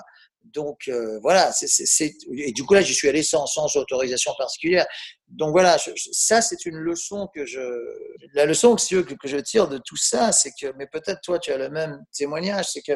[0.53, 4.85] Donc euh, voilà, c'est, et du coup là, j'y suis allé sans, sans autorisation particulière.
[5.27, 7.61] Donc voilà, je, ça c'est une leçon que je,
[8.33, 11.39] la leçon que, que, que je tire de tout ça, c'est que, mais peut-être toi
[11.39, 12.93] tu as le même témoignage, c'est que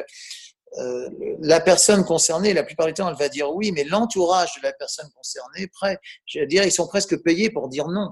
[0.78, 4.62] euh, la personne concernée, la plupart du temps, elle va dire oui, mais l'entourage de
[4.62, 8.10] la personne concernée, près, je veux dire, ils sont presque payés pour dire non.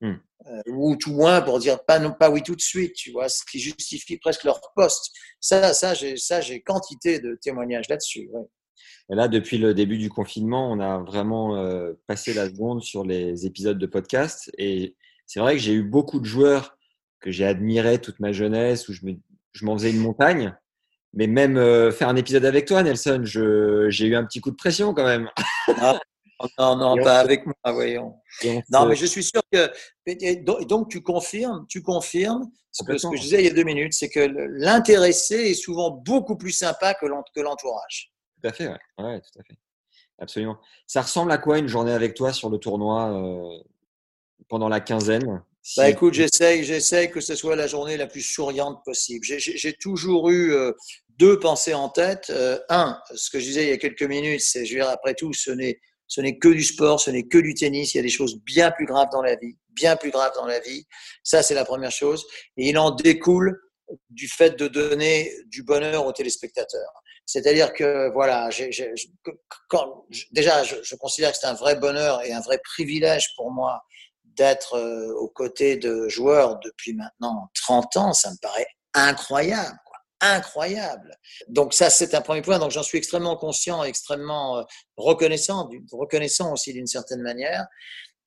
[0.00, 0.14] Mmh.
[0.46, 3.28] Euh, ou tout moins pour dire pas non pas oui tout de suite, tu vois,
[3.28, 5.10] ce qui justifie presque leur poste.
[5.40, 8.28] Ça, ça, j'ai, ça, j'ai quantité de témoignages là-dessus.
[8.30, 8.44] Ouais.
[9.10, 13.04] Et là, depuis le début du confinement, on a vraiment euh, passé la seconde sur
[13.04, 14.50] les épisodes de podcast.
[14.58, 16.76] Et c'est vrai que j'ai eu beaucoup de joueurs
[17.20, 19.12] que j'ai admirés toute ma jeunesse, où je, me,
[19.52, 20.54] je m'en faisais une montagne.
[21.14, 24.50] Mais même euh, faire un épisode avec toi, Nelson, je, j'ai eu un petit coup
[24.50, 25.30] de pression quand même.
[25.80, 25.98] Ah,
[26.58, 28.14] Non, non, pas avec moi, voyons.
[28.70, 29.70] Non, mais je suis sûr que.
[30.64, 33.64] Donc, tu confirmes, tu confirmes ce que, ce que je disais il y a deux
[33.64, 34.20] minutes, c'est que
[34.58, 37.06] l'intéressé est souvent beaucoup plus sympa que
[37.40, 38.12] l'entourage.
[38.46, 39.04] Tout à fait, ouais.
[39.04, 39.20] ouais.
[39.20, 39.58] tout à fait.
[40.18, 40.58] Absolument.
[40.86, 43.58] Ça ressemble à quoi une journée avec toi sur le tournoi euh,
[44.48, 45.42] pendant la quinzaine
[45.76, 49.26] bah écoute, j'essaye, j'essaye que ce soit la journée la plus souriante possible.
[49.26, 50.70] J'ai toujours eu euh,
[51.18, 52.30] deux pensées en tête.
[52.30, 54.88] Euh, un, ce que je disais il y a quelques minutes, c'est, je veux dire,
[54.88, 57.94] après tout, ce n'est ce n'est que du sport, ce n'est que du tennis.
[57.94, 60.46] Il y a des choses bien plus graves dans la vie, bien plus graves dans
[60.46, 60.86] la vie.
[61.24, 62.24] Ça, c'est la première chose.
[62.56, 63.60] Et il en découle
[64.10, 66.92] du fait de donner du bonheur aux téléspectateurs.
[67.26, 68.48] C'est-à-dire que, voilà,
[69.68, 73.50] quand, déjà, je, je considère que c'est un vrai bonheur et un vrai privilège pour
[73.50, 73.82] moi
[74.36, 79.78] d'être euh, aux côtés de joueurs depuis maintenant 30 ans, ça me paraît incroyable.
[80.20, 81.14] Incroyable.
[81.48, 82.58] Donc ça, c'est un premier point.
[82.58, 84.62] Donc j'en suis extrêmement conscient, extrêmement euh,
[84.96, 87.66] reconnaissant, reconnaissant aussi d'une certaine manière.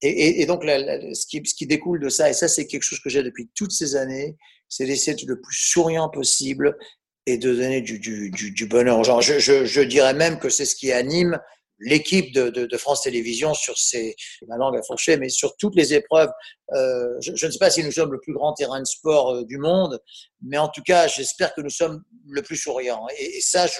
[0.01, 2.83] Et, et, et donc ce, qui, ce qui découle de ça, et ça c'est quelque
[2.83, 4.37] chose que j'ai depuis toutes ces années,
[4.69, 6.77] c'est d'essayer d'être le plus souriant possible
[7.25, 9.21] et de donner du, du, du, du bonheur aux gens.
[9.21, 11.39] Je, je, je dirais même que c'est ce qui anime
[11.79, 14.15] l'équipe de, de, de, France Télévisions sur ces,
[14.47, 16.29] ma langue à fourcher, mais sur toutes les épreuves.
[16.73, 19.33] Euh, je, je, ne sais pas si nous sommes le plus grand terrain de sport
[19.33, 19.99] euh, du monde,
[20.41, 23.05] mais en tout cas, j'espère que nous sommes le plus souriant.
[23.17, 23.79] Et, ça, je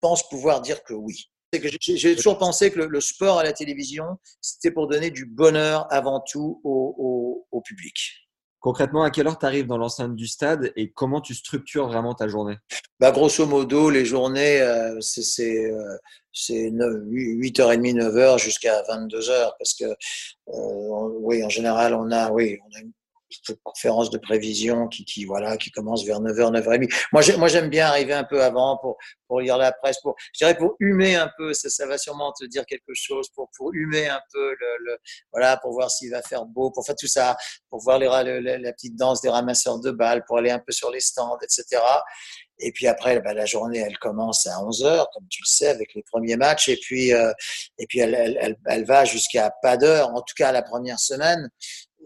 [0.00, 1.30] pense pouvoir dire que oui.
[1.80, 4.04] J'ai toujours pensé que le, le, sport à la télévision,
[4.42, 8.25] c'était pour donner du bonheur avant tout au, au, au public.
[8.60, 12.14] Concrètement, à quelle heure tu arrives dans l'enceinte du stade et comment tu structures vraiment
[12.14, 12.56] ta journée?
[12.98, 15.96] Bah, Grosso modo, les journées, euh, c'est euh,
[16.34, 22.80] 8h30, 9h jusqu'à 22h parce que, euh, oui, en général, on a, oui, on a
[22.80, 22.92] une
[23.62, 27.36] conférence de prévision qui, qui, voilà, qui commence vers 9h, 9h30.
[27.38, 30.56] Moi, j'aime bien arriver un peu avant pour, pour lire la presse, pour, je dirais
[30.56, 34.08] pour humer un peu, ça, ça va sûrement te dire quelque chose, pour, pour humer
[34.08, 34.98] un peu le,
[35.32, 37.36] voilà, pour voir s'il va faire beau, pour faire tout ça,
[37.70, 40.72] pour voir les, la, la petite danse des ramasseurs de balles, pour aller un peu
[40.72, 41.80] sur les stands, etc.
[42.58, 45.68] Et puis après, bah, la journée, elle commence à 11 heures, comme tu le sais,
[45.68, 46.68] avec les premiers matchs.
[46.68, 47.32] Et puis, euh,
[47.78, 50.98] et puis elle, elle, elle, elle va jusqu'à pas d'heure, en tout cas la première
[50.98, 51.50] semaine.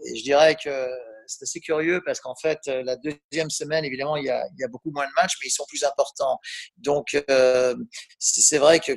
[0.05, 0.89] Et je dirais que
[1.31, 4.91] c'est assez curieux parce qu'en fait, euh, la deuxième semaine, évidemment, il y, a, beaucoup
[4.91, 6.39] moins de matchs, mais ils sont plus importants.
[6.77, 7.75] Donc, euh,
[8.19, 8.93] c'est vrai que,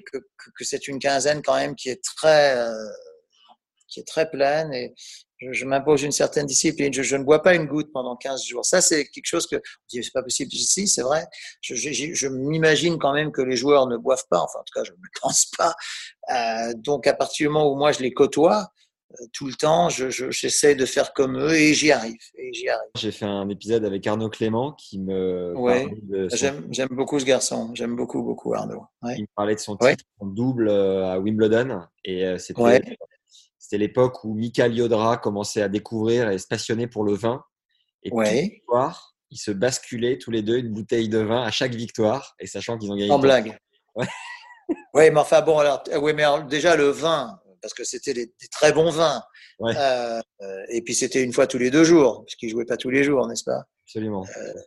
[0.61, 2.73] c'est une quinzaine quand même qui est très, euh,
[3.89, 4.93] qui est très pleine et
[5.53, 6.93] je, m'impose une certaine discipline.
[6.93, 8.65] Je, ne bois pas une goutte pendant 15 jours.
[8.65, 9.57] Ça, c'est quelque chose que
[9.89, 10.51] c'est pas possible.
[10.51, 11.27] Si, c'est vrai.
[11.61, 14.41] Je, m'imagine quand même que les joueurs ne boivent pas.
[14.41, 15.75] Enfin, en tout cas, je ne pense pas.
[16.77, 18.73] Donc, à partir du moment où moi je les côtoie,
[19.33, 22.17] tout le temps, j'essaie je, de faire comme eux et j'y arrive.
[22.37, 22.91] arrive.
[22.97, 25.55] J'ai fait un épisode avec Arnaud Clément qui me.
[25.57, 25.87] Ouais,
[26.33, 27.71] j'aime beaucoup ce garçon.
[27.75, 28.85] J'aime beaucoup, beaucoup Arnaud.
[29.03, 29.15] Ouais.
[29.17, 29.97] Il me parlait de son titre ouais.
[30.21, 32.97] en double euh, à Wimbledon et euh, c'était
[33.79, 37.43] l'époque où Mika Liodra commençait à découvrir et se passionner pour le vin.
[38.03, 38.43] Et ouais.
[38.43, 42.47] victoire, ils se basculaient tous les deux une bouteille de vin à chaque victoire et
[42.47, 43.11] sachant qu'ils ont gagné.
[43.11, 43.59] En blague.
[43.97, 45.11] Ouais.
[45.11, 48.49] mais enfin bon, alors, oui, mais alors, déjà le vin, parce que c'était des, des,
[48.53, 49.23] très bons vins.
[49.59, 49.73] Ouais.
[49.75, 50.21] Euh,
[50.69, 53.03] et puis c'était une fois tous les deux jours, parce qu'ils jouaient pas tous les
[53.05, 53.65] jours, n'est-ce pas?
[53.87, 54.25] Absolument.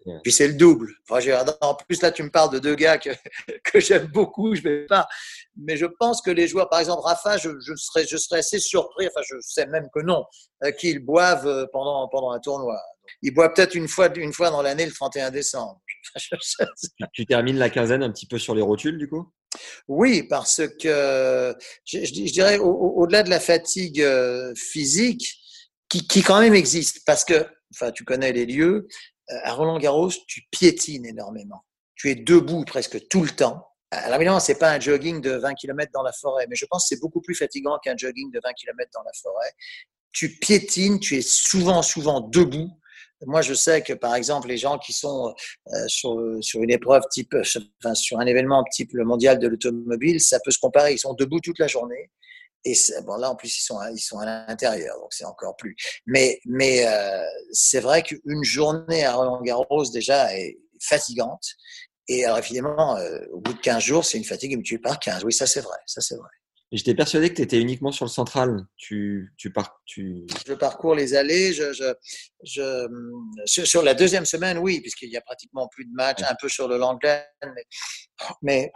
[0.08, 0.94] Euh, puis c'est le double.
[1.10, 3.10] Enfin, en plus, là, tu me parles de deux gars que,
[3.64, 5.08] que j'aime beaucoup, je vais pas.
[5.56, 8.60] Mais je pense que les joueurs, par exemple, Rafa, je, je, serais, je serais assez
[8.60, 10.24] surpris, enfin, je sais même que non,
[10.64, 12.80] euh, qu'ils boivent pendant, pendant un tournoi.
[13.22, 15.82] Ils boivent peut-être une fois, une fois dans l'année, le 31 décembre.
[17.14, 19.32] tu termines la quinzaine un petit peu sur les rotules, du coup?
[19.88, 25.36] Oui, parce que je, je dirais au-delà au de la fatigue euh, physique,
[25.90, 28.88] qui, qui, quand même existe, parce que, enfin, tu connais les lieux,
[29.30, 31.64] euh, à Roland Garros, tu piétines énormément.
[31.96, 33.68] Tu es debout presque tout le temps.
[33.92, 36.84] Alors évidemment, c'est pas un jogging de 20 km dans la forêt, mais je pense
[36.84, 39.52] que c'est beaucoup plus fatigant qu'un jogging de 20 km dans la forêt.
[40.12, 42.70] Tu piétines, tu es souvent, souvent debout.
[43.26, 45.34] Moi, je sais que, par exemple, les gens qui sont
[45.74, 47.36] euh, sur, sur une épreuve type,
[47.84, 50.94] enfin, sur un événement type le mondial de l'automobile, ça peut se comparer.
[50.94, 52.12] Ils sont debout toute la journée.
[52.68, 55.76] Et bon, là, en plus, ils sont, ils sont à l'intérieur, donc c'est encore plus.
[56.06, 61.46] Mais, mais euh, c'est vrai qu'une journée à Roland Garros, déjà, est fatigante.
[62.10, 65.24] Et alors, évidemment, euh, au bout de 15 jours, c'est une fatigue multipliée par 15.
[65.24, 65.78] Oui, ça, c'est vrai.
[65.86, 66.30] Ça, c'est vrai.
[66.74, 68.66] J'étais persuadé que tu étais uniquement sur le central.
[68.76, 70.26] Tu, tu, pars, tu...
[70.46, 71.54] Je parcours les allées.
[71.54, 71.94] Je, je,
[72.44, 76.50] je, sur, la deuxième semaine, oui, puisqu'il y a pratiquement plus de matchs, un peu
[76.50, 77.24] sur le Langlen.
[77.42, 77.64] Mais,
[78.42, 78.72] mais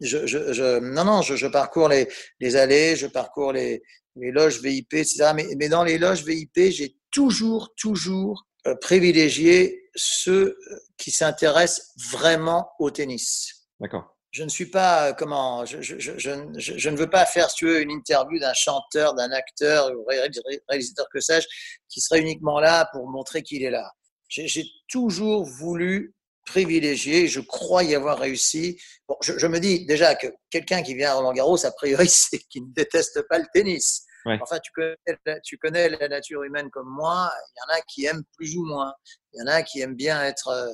[0.00, 2.08] je, je, je, non, non, je, je parcours les,
[2.40, 3.82] les allées, je parcours les,
[4.16, 5.32] les loges VIP, etc.
[5.34, 10.56] Mais, mais dans les loges VIP, j'ai toujours, toujours euh, privilégié ceux
[10.96, 13.66] qui s'intéressent vraiment au tennis.
[13.80, 17.56] D'accord je ne suis pas comment je, je, je, je, ne veux pas faire si
[17.56, 21.46] tu veux une interview d'un chanteur, d'un acteur ou réalisateur que sais-je
[21.88, 23.90] qui serait uniquement là pour montrer qu'il est là.
[24.28, 26.14] J'ai toujours voulu
[26.50, 28.80] privilégier, je crois y avoir réussi.
[29.08, 32.38] Bon, je, me dis déjà que quelqu'un qui vient à Roland Garros, a priori, c'est
[32.38, 34.04] qu'il ne déteste pas le tennis.
[34.26, 37.32] Enfin, tu connais, tu connais la nature humaine comme moi.
[37.34, 38.92] Il y en a qui aiment plus ou moins.
[39.32, 40.72] Il y en a qui aiment bien être, euh,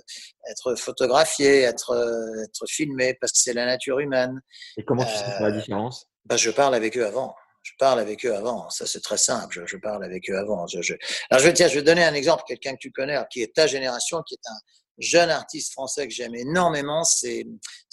[0.51, 4.41] être photographié, être, euh, être filmé parce que c'est la nature humaine.
[4.77, 6.07] Et comment tu sais la euh, différence?
[6.25, 7.37] bah, Je parle avec eux avant.
[7.63, 8.69] Je parle avec eux avant.
[8.71, 9.63] Ça, c'est très simple.
[9.65, 10.67] Je, parle avec eux avant.
[10.67, 10.95] Je,
[11.31, 12.43] Alors, je, tiens, je vais donner un exemple.
[12.49, 14.59] Quelqu'un que tu connais, qui est ta génération, qui est un
[14.99, 17.45] jeune artiste français que j'aime énormément, c'est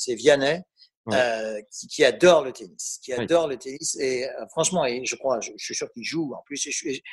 [0.08, 0.62] Vianney.
[1.12, 5.18] Euh, qui, qui, adore le tennis, qui adore le tennis et euh, franchement, et je
[5.18, 6.66] crois, je, je suis sûr qu'il joue en plus.
[6.86, 7.04] Et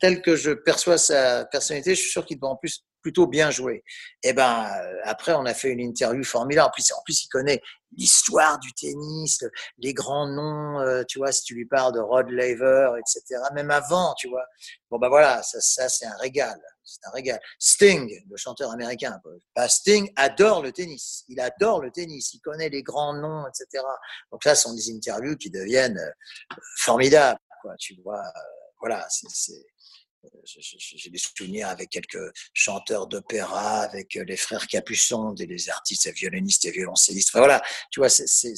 [0.00, 3.50] tel que je perçois sa personnalité, je suis sûr qu'il doit en plus plutôt bien
[3.50, 3.84] jouer.
[4.22, 6.68] Et ben euh, après, on a fait une interview formidable.
[6.68, 7.60] En plus, en plus, il connaît
[7.92, 9.44] l'histoire du tennis,
[9.76, 10.80] les grands noms.
[10.80, 13.42] Euh, tu vois, si tu lui parles de Rod Laver, etc.
[13.52, 14.46] Même avant, tu vois.
[14.90, 16.58] Bon ben voilà, ça, ça c'est un régal.
[16.82, 17.40] C'est un régal.
[17.58, 19.20] Sting, le chanteur américain,
[19.54, 21.24] bah, Sting adore le tennis.
[21.28, 22.32] Il adore le tennis.
[22.32, 23.84] Il connaît les grands noms, etc.
[24.32, 26.00] Donc là, ce sont des interviews qui deviennent
[26.78, 27.38] formidables.
[27.60, 28.22] Quoi, tu vois,
[28.80, 29.64] voilà, c'est
[30.44, 36.10] j'ai des souvenirs avec quelques chanteurs d'opéra, avec euh, les frères Capuçon, des les artistes,
[36.12, 37.30] violonistes et violoncellistes.
[37.32, 38.54] voilà, tu vois, c'est,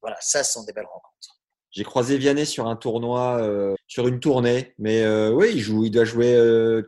[0.00, 1.38] voilà, ça sont des belles rencontres.
[1.70, 5.84] J'ai croisé Vianney sur un tournoi, euh, sur une tournée, mais euh, oui, il joue,
[5.84, 6.34] il doit jouer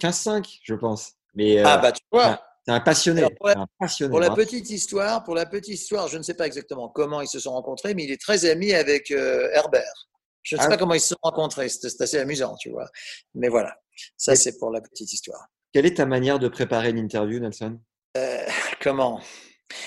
[0.00, 1.12] 15-5, je pense.
[1.34, 2.42] Mais ah bah tu vois.
[2.66, 3.26] C'est un passionné.
[3.38, 3.66] pour, la,
[4.08, 7.28] pour la petite histoire, pour la petite histoire, je ne sais pas exactement comment ils
[7.28, 10.08] se sont rencontrés, mais il est très ami avec Herbert.
[10.42, 11.68] Je ne sais ah pas comment ils se sont rencontrés.
[11.68, 12.88] C'est assez amusant, tu vois.
[13.34, 13.76] Mais voilà.
[14.16, 15.46] Ça, c'est pour la petite histoire.
[15.72, 17.78] Quelle est ta manière de préparer l'interview, Nelson?
[18.16, 18.46] Euh,
[18.80, 19.20] Comment?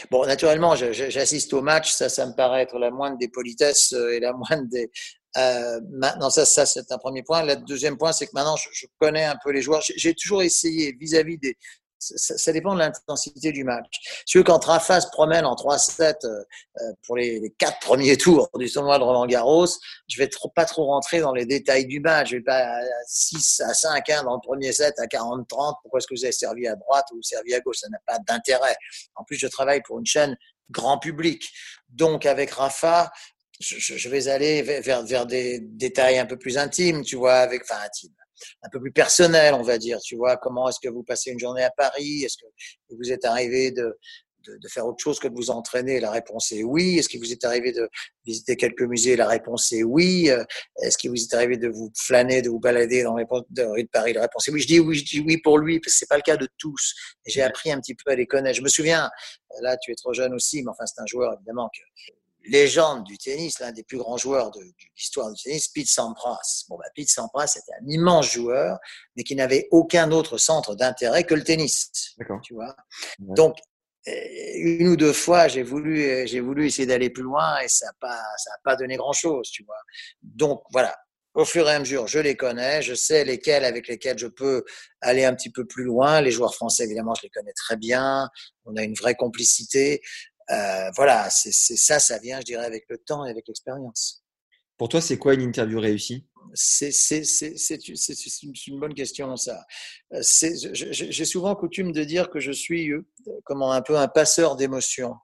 [0.10, 1.94] Bon, naturellement, j'assiste au match.
[1.94, 4.90] Ça, ça me paraît être la moindre des politesses euh, et la moindre des.
[5.38, 7.44] Euh, maintenant, ça, ça c'est un premier point.
[7.44, 9.84] Le deuxième point, c'est que maintenant, je, je, connais un peu les joueurs.
[9.96, 11.58] J'ai toujours essayé, vis-à-vis des,
[12.00, 14.24] ça, dépend de l'intensité du match.
[14.26, 16.44] Si quand Rafa se promène en 3-7 euh,
[16.82, 19.68] euh, pour les, quatre premiers tours du tournoi de Roland Garros,
[20.08, 22.30] je vais pas trop rentrer dans les détails du match.
[22.30, 25.46] Je vais pas à 6 à 5 hein, dans le premier set à 40-30.
[25.82, 27.78] Pourquoi est-ce que vous avez servi à droite ou servi à gauche?
[27.78, 28.76] Ça n'a pas d'intérêt.
[29.16, 30.38] En plus, je travaille pour une chaîne
[30.70, 31.50] grand public.
[31.90, 33.12] Donc, avec Rafa,
[33.60, 37.82] je, vais aller vers, vers des détails un peu plus intimes, tu vois, avec, enfin,
[37.86, 38.14] intimes
[38.62, 40.00] un peu plus personnel, on va dire.
[40.00, 42.24] Tu vois, comment est-ce que vous passez une journée à Paris?
[42.24, 42.46] Est-ce que
[42.90, 43.98] vous êtes arrivé de,
[44.48, 46.00] de, faire autre chose que de vous entraîner?
[46.00, 46.98] La réponse est oui.
[46.98, 47.90] Est-ce qu'il vous est arrivé de
[48.26, 49.16] visiter quelques musées?
[49.16, 50.30] La réponse est oui.
[50.82, 53.90] Est-ce qu'il vous est arrivé de vous flâner, de vous balader dans les rues de
[53.90, 54.14] Paris?
[54.14, 54.62] La réponse est oui.
[54.62, 56.48] Je dis oui, je dis oui pour lui, parce que c'est pas le cas de
[56.58, 56.94] tous.
[57.26, 58.58] J'ai appris un petit peu à les connaître.
[58.58, 59.10] Je me souviens,
[59.62, 62.14] là tu es trop jeune aussi, mais enfin c'est un joueur évidemment que
[62.48, 64.62] légende du tennis, l'un des plus grands joueurs de,
[64.98, 66.66] l'histoire du tennis, Pete Sampras.
[66.70, 68.78] Bon, bah, Pete Sampras était un immense joueur,
[69.16, 72.16] mais qui n'avait aucun autre centre d'intérêt que le tennis.
[72.44, 72.76] Tu vois.
[73.20, 73.58] Donc,
[74.08, 74.12] euh,
[74.56, 77.94] une ou deux fois, j'ai voulu, j'ai voulu essayer d'aller plus loin et ça n'a
[78.00, 79.82] pas, ça a pas donné grand chose, tu vois.
[80.22, 80.96] Donc, voilà.
[81.34, 84.64] Au fur et à mesure, je les connais, je sais lesquels avec lesquels je peux
[85.02, 86.22] aller un petit peu plus loin.
[86.22, 88.30] Les joueurs français, évidemment, je les connais très bien.
[88.64, 90.02] On a une vraie complicité.
[90.52, 94.24] Euh, voilà, c'est ça, ça vient, je dirais, avec le temps et avec l'expérience.
[94.78, 96.28] Pour toi, c'est quoi une interview réussie?
[96.54, 96.92] C'est
[98.68, 99.66] une bonne question, ça.
[100.14, 103.06] Euh, j'ai souvent coutume de dire que je suis euh,
[103.44, 105.16] comment un peu un passeur d'émotions.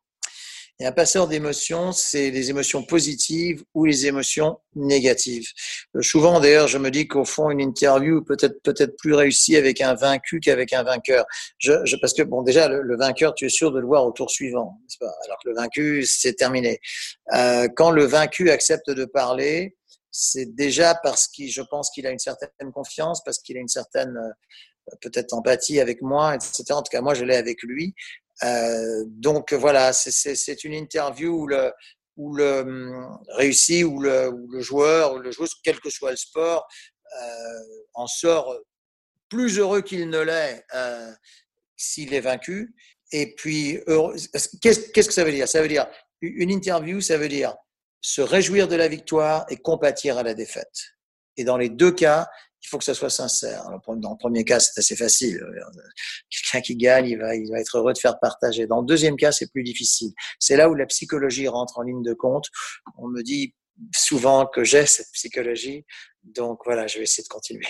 [0.82, 5.48] Et un passeur d'émotions, c'est les émotions positives ou les émotions négatives.
[5.96, 9.56] Euh, souvent, d'ailleurs, je me dis qu'au fond, une interview peut être peut-être plus réussie
[9.56, 11.26] avec un vaincu qu'avec un vainqueur.
[11.60, 14.12] Je, je, parce que bon, déjà, le, vainqueur, tu es sûr de le voir au
[14.12, 15.13] tour suivant, pas?
[15.26, 16.80] Alors que le vaincu, c'est terminé.
[17.36, 19.78] Euh, quand le vaincu accepte de parler,
[20.10, 23.67] c'est déjà parce qu'il, je pense qu'il a une certaine confiance, parce qu'il a une
[23.67, 26.63] certaine euh, peut-être empathie avec moi, etc.
[26.72, 27.94] En tout cas, moi, je l'ai avec lui.
[28.43, 31.71] Euh, donc voilà, c'est une interview où le,
[32.17, 36.12] où le hum, réussi, où le, où le joueur, ou le joueur, quel que soit
[36.12, 36.67] le sport,
[37.21, 37.60] euh,
[37.93, 38.58] en sort
[39.30, 41.12] plus heureux qu'il ne l'est euh,
[41.77, 42.73] s'il est vaincu.
[43.12, 43.80] Et puis,
[44.62, 45.47] qu'est-ce que ça veut dire?
[45.47, 45.88] Ça veut dire,
[46.21, 47.56] une interview, ça veut dire
[48.01, 50.95] se réjouir de la victoire et compatir à la défaite.
[51.38, 52.28] Et dans les deux cas,
[52.64, 53.64] il faut que ça soit sincère.
[53.88, 55.43] Dans le premier cas, c'est assez facile.
[56.30, 58.68] Quelqu'un qui gagne, il va, il va être heureux de faire partager.
[58.68, 60.12] Dans le deuxième cas, c'est plus difficile.
[60.39, 62.45] C'est là où la psychologie rentre en ligne de compte.
[62.97, 63.55] On me dit
[63.95, 65.86] souvent que j'ai cette psychologie.
[66.24, 67.68] Donc voilà, je vais essayer de continuer.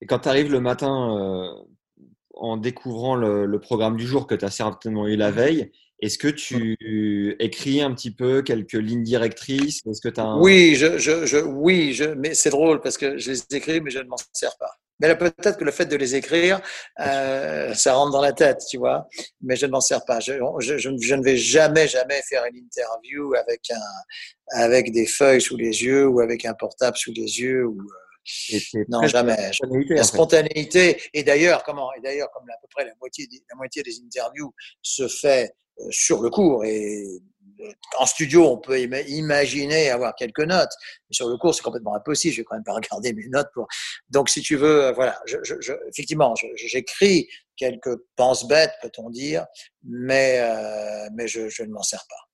[0.00, 2.04] Et quand tu arrives le matin euh,
[2.34, 6.18] en découvrant le, le programme du jour que tu as certainement eu la veille, est-ce
[6.18, 9.80] que tu écris un petit peu quelques lignes directrices?
[9.86, 13.30] Est-ce que as Oui, je, je, je, oui je, mais c'est drôle parce que je
[13.30, 14.70] les écris, mais je ne m'en sers pas.
[15.00, 16.60] Mais peut-être que le fait de les écrire,
[17.00, 19.06] euh, ça rentre dans la tête, tu vois.
[19.42, 20.20] Mais je ne m'en sers pas.
[20.20, 25.42] Je, je, je, ne vais jamais, jamais faire une interview avec un, avec des feuilles
[25.42, 27.78] sous les yeux ou avec un portable sous les yeux ou.
[27.80, 29.52] Euh, non, jamais.
[29.90, 31.00] La spontanéité.
[31.12, 34.00] Et d'ailleurs, comment Et d'ailleurs, comme à peu près la moitié, des, la moitié des
[34.00, 35.54] interviews se fait
[35.90, 36.64] sur le cours.
[36.64, 37.04] Et
[37.60, 40.72] euh, en studio, on peut imaginer avoir quelques notes,
[41.08, 42.34] mais sur le cours, c'est complètement impossible.
[42.34, 43.66] Je vais quand même pas regarder mes notes pour.
[44.10, 49.46] Donc, si tu veux, euh, voilà, je, je, effectivement, j'écris quelques penses bêtes, peut-on dire,
[49.82, 50.42] mais
[51.14, 52.30] mais je, ne m'en sers pas.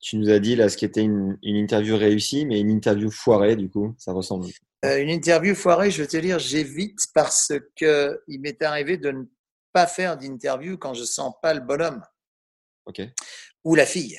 [0.00, 3.10] Tu nous as dit là ce qui était une, une, interview réussie, mais une interview
[3.10, 4.46] foirée, du coup, ça ressemble.
[4.82, 9.24] une interview foirée, je vais te dire, j'évite parce que il m'est arrivé de ne
[9.72, 12.02] pas faire d'interview quand je sens pas le bonhomme
[13.64, 14.18] ou la fille.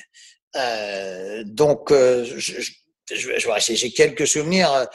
[0.56, 2.24] Euh, donc, euh,
[3.10, 4.86] j'ai quelques souvenirs euh,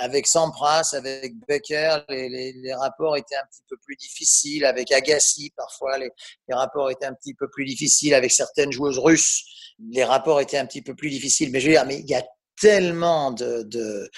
[0.00, 4.64] avec Sampras, avec Becker, les, les, les, rapports étaient un petit peu plus difficiles.
[4.64, 6.10] Avec Agassi, parfois, les,
[6.48, 8.14] les, rapports étaient un petit peu plus difficiles.
[8.14, 9.44] Avec certaines joueuses russes,
[9.90, 11.50] les rapports étaient un petit peu plus difficiles.
[11.52, 12.24] Mais je veux dire, mais il y a
[12.60, 14.10] tellement de, de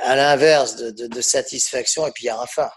[0.00, 2.06] à l'inverse de, de, de, satisfaction.
[2.06, 2.72] Et puis il y a Rafa.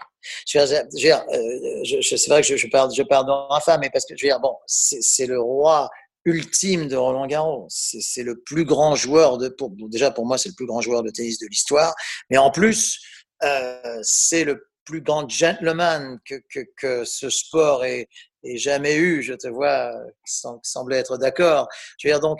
[0.47, 4.05] Je euh, je, je, c'est vrai que je, parle, je parle de Rafa, mais parce
[4.05, 5.89] que je veux dire, bon, c'est le roi
[6.25, 7.67] ultime de Roland Garros.
[7.69, 9.55] C'est le plus grand joueur de,
[9.87, 11.95] déjà pour moi, c'est le plus grand joueur de tennis de l'histoire.
[12.29, 12.99] Mais en plus,
[13.43, 18.07] euh, c'est le plus grand gentleman que, ce sport ait,
[18.43, 19.21] jamais eu.
[19.21, 19.93] Je te vois,
[20.25, 21.67] semblait être d'accord.
[21.97, 22.39] Je veux dire, donc,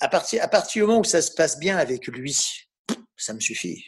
[0.00, 2.36] à partir, à partir du moment où ça se passe bien avec lui,
[3.16, 3.84] ça me suffit.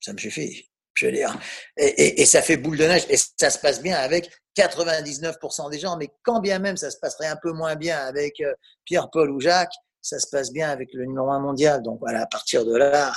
[0.00, 0.68] Ça me suffit.
[0.96, 1.38] Je veux dire.
[1.76, 3.06] Et, et, et, ça fait boule de neige.
[3.10, 5.96] Et ça se passe bien avec 99% des gens.
[5.96, 8.52] Mais quand bien même ça se passerait un peu moins bien avec euh,
[8.84, 11.82] Pierre-Paul ou Jacques, ça se passe bien avec le numéro un mondial.
[11.82, 13.12] Donc voilà, à partir de là,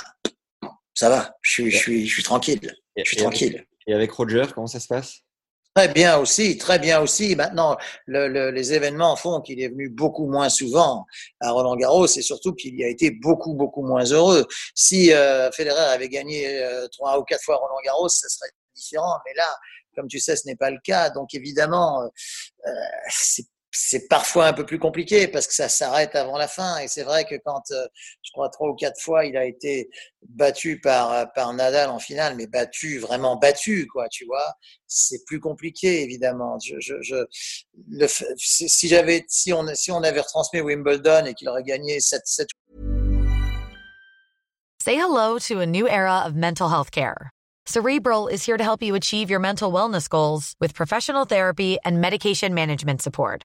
[0.94, 1.34] ça va.
[1.40, 2.74] Je suis, je suis, je suis tranquille.
[2.96, 3.64] Je suis tranquille.
[3.86, 5.20] Et avec Roger, comment ça se passe?
[5.72, 7.36] Très bien aussi, très bien aussi.
[7.36, 11.06] Maintenant, le, le, les événements font qu'il est venu beaucoup moins souvent
[11.40, 14.46] à Roland Garros et surtout qu'il y a été beaucoup, beaucoup moins heureux.
[14.74, 19.14] Si euh, Federer avait gagné euh, trois ou quatre fois Roland Garros, ça serait différent.
[19.24, 19.46] Mais là,
[19.94, 21.08] comme tu sais, ce n'est pas le cas.
[21.10, 22.70] Donc évidemment, euh,
[23.08, 26.78] c'est c'est parfois un peu plus compliqué parce que ça s'arrête avant la fin.
[26.78, 27.86] Et c'est vrai que quand, euh,
[28.22, 29.88] je crois, trois ou quatre fois, il a été
[30.28, 34.54] battu par, euh, par Nadal en finale, mais battu, vraiment battu, quoi, tu vois,
[34.86, 36.58] c'est plus compliqué, évidemment.
[36.58, 37.16] Je, je, je
[37.88, 38.06] le,
[38.36, 42.50] si j'avais, si on, si on avait retransmis Wimbledon et qu'il aurait gagné cette, cette...
[44.82, 47.30] Say hello to a new era of mental health care.
[47.66, 52.00] Cerebral is here to help you achieve your mental wellness goals with professional therapy and
[52.00, 53.44] medication management support.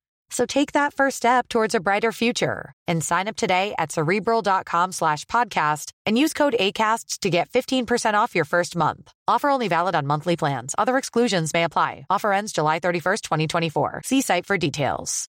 [0.31, 4.93] So take that first step towards a brighter future and sign up today at cerebral.com
[4.93, 9.11] slash podcast and use code ACasts to get 15% off your first month.
[9.27, 10.73] Offer only valid on monthly plans.
[10.77, 12.05] Other exclusions may apply.
[12.09, 14.01] Offer ends July 31st, 2024.
[14.05, 15.27] See site for details.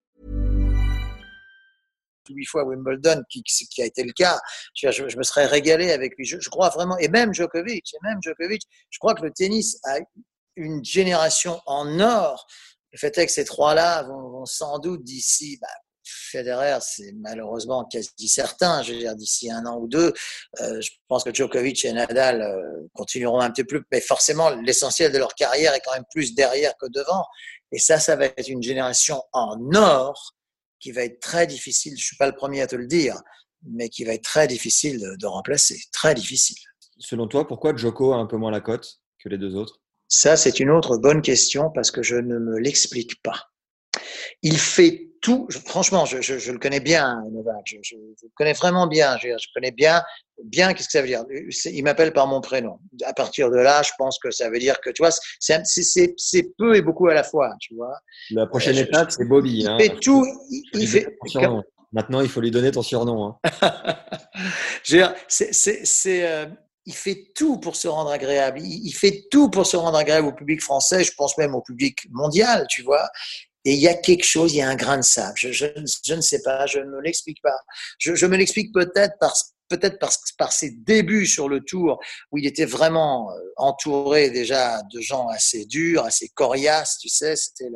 [2.28, 4.38] huit fois Wimbledon, qui, qui, a été le cas,
[4.74, 6.24] je, je, je me serais régalé avec lui.
[6.24, 9.78] Je, je, crois vraiment, et même Djokovic, et même Djokovic, je crois que le tennis
[9.84, 9.98] a
[10.56, 12.46] une génération en or.
[12.92, 15.68] Le fait est que ces trois-là vont, sans doute d'ici, bah,
[16.04, 18.82] Federer, c'est malheureusement quasi certain.
[18.82, 20.12] Je veux dire, d'ici un an ou deux,
[20.60, 25.12] euh, je pense que Djokovic et Nadal euh, continueront un petit peu, mais forcément, l'essentiel
[25.12, 27.24] de leur carrière est quand même plus derrière que devant.
[27.72, 30.34] Et ça, ça va être une génération en or
[30.80, 33.20] qui va être très difficile, je ne suis pas le premier à te le dire,
[33.62, 35.78] mais qui va être très difficile de, de remplacer.
[35.92, 36.56] Très difficile.
[36.98, 39.80] Selon toi, pourquoi Joko a un peu moins la cote que les deux autres?
[40.10, 43.44] Ça, c'est une autre bonne question parce que je ne me l'explique pas.
[44.42, 48.54] Il fait tout, franchement, je, je, je, le connais bien, Novak, je, je, le connais
[48.54, 50.02] vraiment bien, je, connais bien,
[50.44, 51.24] bien, qu'est-ce que ça veut dire
[51.66, 52.80] Il m'appelle par mon prénom.
[53.04, 56.74] À partir de là, je pense que ça veut dire que, tu vois, c'est peu
[56.74, 57.96] et beaucoup à la fois, tu vois.
[58.30, 59.60] La prochaine étape, c'est Bobby.
[59.60, 59.78] Il hein.
[59.78, 61.06] fait tout, il, il fait...
[61.92, 63.36] Maintenant, il faut lui donner ton surnom.
[63.44, 63.74] Hein.
[65.28, 66.46] c'est, euh,
[66.86, 68.60] il fait tout pour se rendre agréable.
[68.62, 71.98] Il, fait tout pour se rendre agréable au public français, je pense même au public
[72.10, 73.08] mondial, tu vois.
[73.64, 75.34] Et il y a quelque chose, il y a un grain de sable.
[75.36, 77.58] Je, ne sais pas, je ne me l'explique pas.
[77.98, 79.14] Je, me l'explique peut-être
[79.68, 79.98] peut-être
[80.36, 82.00] par, ses débuts sur le tour,
[82.32, 87.36] où il était vraiment euh, entouré déjà de gens assez durs, assez coriaces, tu sais,
[87.36, 87.68] c'était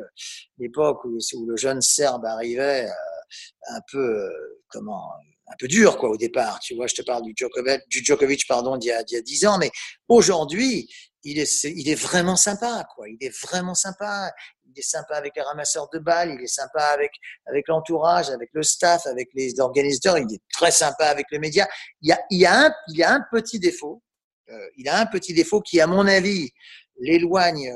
[0.57, 5.09] l'époque où, où, le jeune Serbe arrivait euh, un peu, euh, comment,
[5.47, 6.59] un peu dur quoi au départ.
[6.59, 9.71] Tu vois, je te parle du Djokovic, du pardon, d'il y a, 10 ans, mais
[10.07, 10.87] aujourd'hui,
[11.23, 13.09] il est, il est vraiment sympa, quoi.
[13.09, 14.31] Il est vraiment sympa
[14.75, 17.11] il est sympa avec les ramasseurs de balles, il est sympa avec,
[17.45, 21.67] avec l'entourage, avec le staff, avec les organisateurs, il est très sympa avec les médias.
[22.01, 24.01] Il y a, il y a, un, il y a un petit défaut,
[24.49, 26.51] euh, il a un petit défaut qui, à mon avis,
[26.99, 27.73] l'éloigne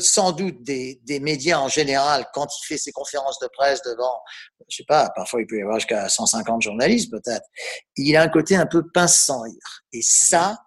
[0.00, 4.20] sans doute des, des, médias en général quand il fait ses conférences de presse devant,
[4.68, 7.46] je sais pas, parfois il peut y avoir jusqu'à 150 journalistes peut-être.
[7.96, 9.82] Il a un côté un peu pince sans rire.
[9.92, 10.58] Et ça,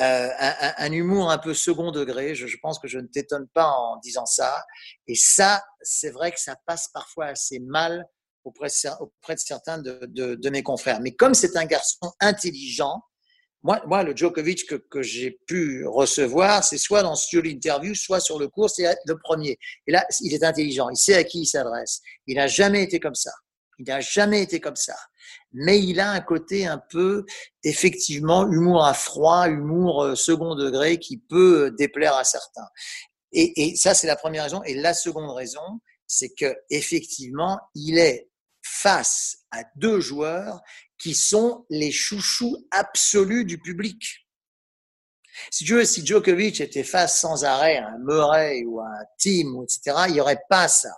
[0.00, 2.34] euh, un, un, humour un peu second degré.
[2.34, 4.64] Je, je pense que je ne t'étonne pas en disant ça.
[5.06, 8.04] Et ça, c'est vrai que ça passe parfois assez mal
[8.44, 8.68] auprès,
[9.00, 11.00] auprès de certains de, de, de, mes confrères.
[11.00, 13.02] Mais comme c'est un garçon intelligent,
[13.64, 18.20] moi, moi le Djokovic que, que j'ai pu recevoir, c'est soit dans sur l'interview, soit
[18.20, 19.58] sur le cours, c'est le premier.
[19.86, 22.00] Et là, il est intelligent, il sait à qui il s'adresse.
[22.26, 23.32] Il n'a jamais été comme ça.
[23.78, 24.94] Il n'a jamais été comme ça.
[25.52, 27.24] Mais il a un côté un peu,
[27.64, 32.68] effectivement, humour à froid, humour euh, second degré qui peut euh, déplaire à certains.
[33.32, 34.62] Et, et ça, c'est la première raison.
[34.62, 38.28] Et la seconde raison, c'est que effectivement, il est
[38.74, 40.60] face à deux joueurs
[40.98, 44.26] qui sont les chouchous absolus du public.
[45.50, 49.04] Si tu veux, si Djokovic était face sans arrêt à un Murray ou à un
[49.18, 50.90] Tim, etc., il n'y aurait pas ça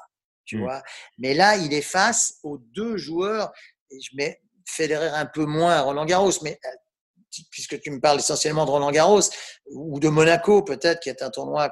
[0.47, 0.61] tu mmh.
[0.61, 0.83] vois.
[1.19, 3.53] Mais là, il est face aux deux joueurs.
[3.91, 8.01] Et je mets Federer un peu moins à Roland Garros, mais euh, puisque tu me
[8.01, 9.21] parles essentiellement de Roland Garros
[9.67, 11.69] ou de Monaco, peut-être, qui est un tournoi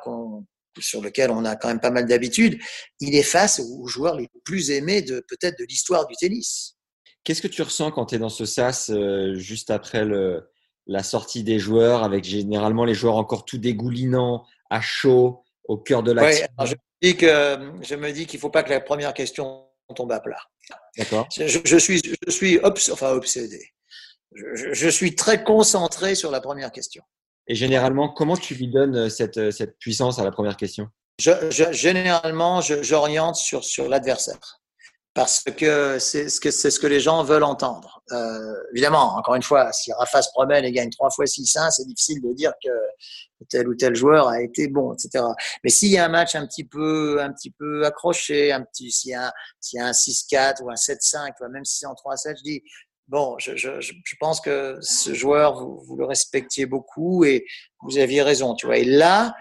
[0.80, 2.58] sur lequel on a quand même pas mal d'habitude,
[3.00, 6.76] il est face aux joueurs les plus aimés de peut-être de l'histoire du tennis.
[7.24, 10.50] Qu'est-ce que tu ressens quand tu es dans ce sas euh, juste après le,
[10.86, 16.02] la sortie des joueurs, avec généralement les joueurs encore tout dégoulinants, à chaud, au cœur
[16.02, 16.46] de l'action
[17.12, 20.40] que je me dis qu'il ne faut pas que la première question tombe à plat.
[20.96, 21.28] D'accord.
[21.36, 23.60] Je, je, suis, je suis enfin obsédé.
[24.34, 27.02] Je, je, suis très concentré sur la première question.
[27.46, 30.88] Et généralement, comment tu lui donnes cette, cette puissance à la première question?
[31.18, 34.60] Généralement, j'oriente sur, sur l'adversaire
[35.14, 38.02] parce que c'est ce que ce que les gens veulent entendre.
[38.10, 41.86] Euh, évidemment, encore une fois, si Rafa se promène et gagne trois fois 6-1, c'est
[41.86, 42.70] difficile de dire que
[43.48, 45.24] tel ou tel joueur a été bon, etc.
[45.62, 48.90] Mais s'il y a un match un petit peu, un petit peu accroché, un petit,
[48.90, 51.94] s'il y a, s'il y a un 6-4 ou un 7-5, même si c'est en
[51.94, 52.62] 3-7, je dis,
[53.08, 57.44] bon, je, je, je, pense que ce joueur, vous, vous, le respectiez beaucoup et
[57.82, 58.78] vous aviez raison, tu vois.
[58.78, 59.34] Et là,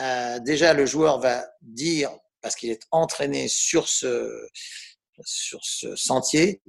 [0.00, 2.10] euh, déjà, le joueur va dire,
[2.40, 4.46] parce qu'il est entraîné sur ce,
[5.24, 6.62] sur ce sentier,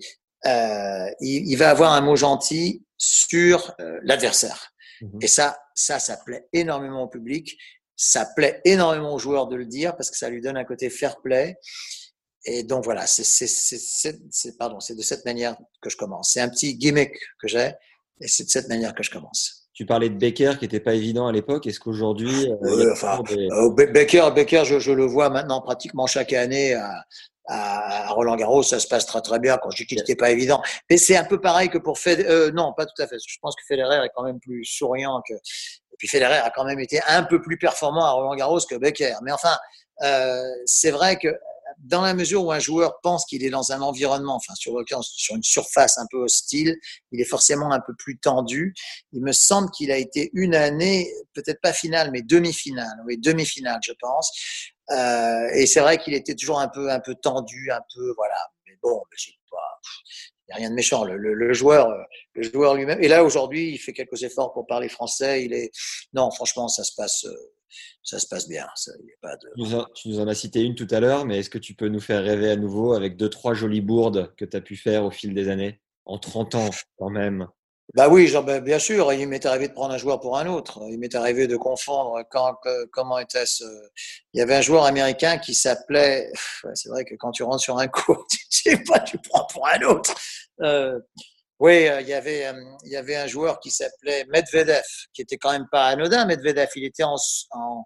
[0.45, 4.71] euh, il, il, va avoir un mot gentil sur euh, l'adversaire.
[5.01, 7.57] Mmh et ça, ça, ça plaît énormément au public.
[7.95, 10.89] Ça plaît énormément aux joueurs de le dire parce que ça lui donne un côté
[10.89, 11.57] fair play.
[12.45, 14.17] Et donc voilà, c'est
[14.57, 16.31] pardon, c'est de cette manière que je commence.
[16.33, 17.11] C'est un petit gimmick
[17.41, 17.73] que j'ai
[18.21, 19.67] et c'est de cette manière que je commence.
[19.73, 21.65] Tu parlais de Becker qui n'était pas évident à l'époque.
[21.67, 26.73] Est-ce qu'aujourd'hui, euh, enfin, euh, Becker, Becker, je, je, le vois maintenant pratiquement chaque année
[26.73, 27.05] à,
[27.49, 29.57] à Roland Garros, ça se passe très très bien.
[29.57, 32.29] Quand je dis qu'il n'était pas évident, mais c'est un peu pareil que pour Federer.
[32.29, 33.17] Euh, non, pas tout à fait.
[33.25, 35.33] Je pense que Federer est quand même plus souriant que.
[35.33, 38.75] Et puis Federer a quand même été un peu plus performant à Roland Garros que
[38.75, 39.15] Becker.
[39.23, 39.57] Mais enfin,
[40.03, 41.27] euh, c'est vrai que
[41.77, 45.35] dans la mesure où un joueur pense qu'il est dans un environnement, enfin sur, sur
[45.35, 46.75] une surface un peu hostile,
[47.11, 48.73] il est forcément un peu plus tendu.
[49.13, 53.01] Il me semble qu'il a été une année, peut-être pas finale, mais demi-finale.
[53.05, 54.31] Oui, demi-finale, je pense.
[54.91, 58.37] Euh, et c'est vrai qu'il était toujours un peu, un peu tendu, un peu, voilà.
[58.65, 59.33] Mais bon, il
[60.47, 61.03] n'y a rien de méchant.
[61.03, 61.89] Le, le, le joueur,
[62.33, 63.01] le joueur lui-même.
[63.01, 65.43] Et là, aujourd'hui, il fait quelques efforts pour parler français.
[65.45, 65.71] Il est,
[66.13, 67.25] non, franchement, ça se passe,
[68.03, 68.67] ça se passe bien.
[68.75, 69.49] Ça, y a pas de...
[69.55, 71.57] tu, nous en, tu nous en as cité une tout à l'heure, mais est-ce que
[71.57, 74.61] tu peux nous faire rêver à nouveau avec deux, trois jolies bourdes que tu as
[74.61, 77.47] pu faire au fil des années En 30 ans, quand même?
[77.95, 80.45] Bah oui, genre, ben, bien sûr, il m'est arrivé de prendre un joueur pour un
[80.45, 80.79] autre.
[80.89, 82.55] Il m'est arrivé de confondre quand,
[82.91, 83.63] comment était-ce.
[84.33, 86.31] Il y avait un joueur américain qui s'appelait.
[86.75, 89.67] C'est vrai que quand tu rentres sur un cours, tu sais pas, tu prends pour
[89.67, 90.13] un autre.
[90.61, 90.99] Euh,
[91.59, 92.53] oui, euh, il y avait, euh,
[92.85, 94.83] il y avait un joueur qui s'appelait Medvedev,
[95.13, 96.25] qui était quand même pas anodin.
[96.25, 97.17] Medvedev, il était en,
[97.51, 97.83] en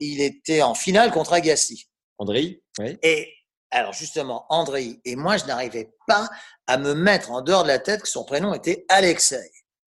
[0.00, 1.88] il était en finale contre Agassi.
[2.18, 2.96] André, oui.
[3.02, 3.32] Et
[3.70, 6.28] alors justement, André, et moi, je n'arrivais pas
[6.66, 9.50] à me mettre en dehors de la tête que son prénom était Alexei.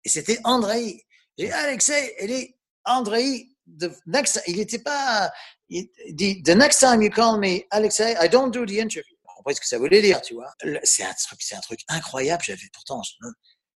[0.04, 1.06] Et c'était André.
[1.38, 2.56] J'ai Alexei, il est
[2.86, 3.48] Andrei,
[3.80, 5.32] the next, il n'était pas,
[5.70, 9.16] il dit, the next time you call me Alexei, I don't do the interview.
[9.42, 10.54] Compris ce que ça voulait dire, tu vois.
[10.84, 12.44] C'est un truc, c'est un truc incroyable.
[12.44, 13.02] J'avais pourtant,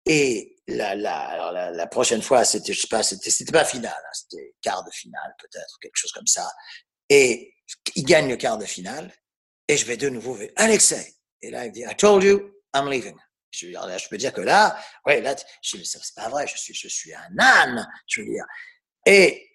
[0.05, 3.91] et la, la, la, la, prochaine fois, c'était, je sais pas, c'était, c'était pas finale,
[3.91, 6.47] hein, c'était quart de finale peut-être, quelque chose comme ça.
[7.09, 7.55] Et
[7.95, 9.11] il gagne le quart de finale,
[9.67, 11.15] et je vais de nouveau vers Alexei.
[11.41, 13.17] Et là, il dit, I told you, I'm leaving.
[13.49, 16.75] Je, là, je peux dire que là, ouais, là, je, c'est pas vrai, je suis,
[16.75, 18.45] je suis un âne, je veux dire.
[19.07, 19.49] Et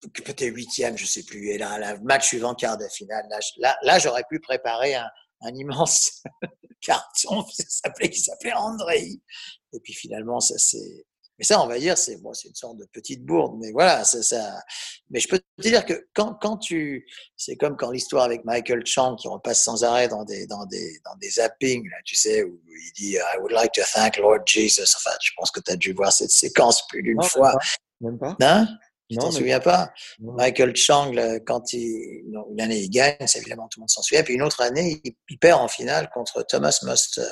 [0.00, 1.50] peut-être huitième, je sais plus.
[1.50, 5.08] Et là, le match suivant, quart de finale, là, là, là j'aurais pu préparer un,
[5.42, 6.22] un immense
[6.80, 9.20] carton qui s'appelait, qui s'appelait André.
[9.72, 11.06] Et puis finalement, ça c'est.
[11.38, 13.58] Mais ça, on va dire, c'est bon, c'est une sorte de petite bourde.
[13.60, 14.60] Mais voilà, ça, ça.
[15.08, 18.84] Mais je peux te dire que quand, quand tu, c'est comme quand l'histoire avec Michael
[18.84, 22.42] Chang qui repasse sans arrêt dans des, dans des, dans des zappings, là, tu sais,
[22.42, 24.96] où il dit I would like to thank Lord Jesus.
[24.96, 27.56] Enfin, je pense que tu as dû voir cette séquence plus d'une fois.
[28.00, 28.36] Même pas.
[28.40, 28.66] Hein?
[29.08, 29.90] Tu t'en souviens pas
[30.20, 31.12] Michael Chang,
[31.46, 34.42] quand il, une année il gagne, c'est évidemment tout le monde s'en souvient, puis une
[34.42, 37.22] autre année il, perd en finale contre Thomas Muster.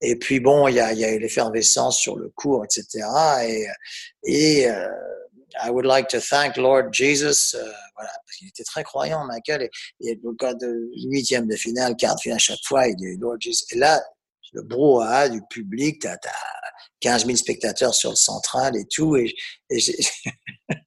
[0.00, 3.06] Et puis bon, il y a, il y a eu l'effervescence sur le cours, etc.
[3.44, 3.66] Et,
[4.24, 4.88] et euh,
[5.62, 7.62] I would like to thank Lord Jesus, euh,
[7.94, 9.62] voilà, parce qu'il était très croyant, Michael.
[10.00, 12.96] Et, et le cas de huitième de finale, quart de finale à chaque fois, il
[12.96, 13.64] dit Lord Jesus.
[13.72, 14.02] Et là,
[14.52, 19.16] le brouhaha du public, t'as as 15 000 spectateurs sur le central et tout.
[19.16, 19.34] Et,
[19.70, 19.78] et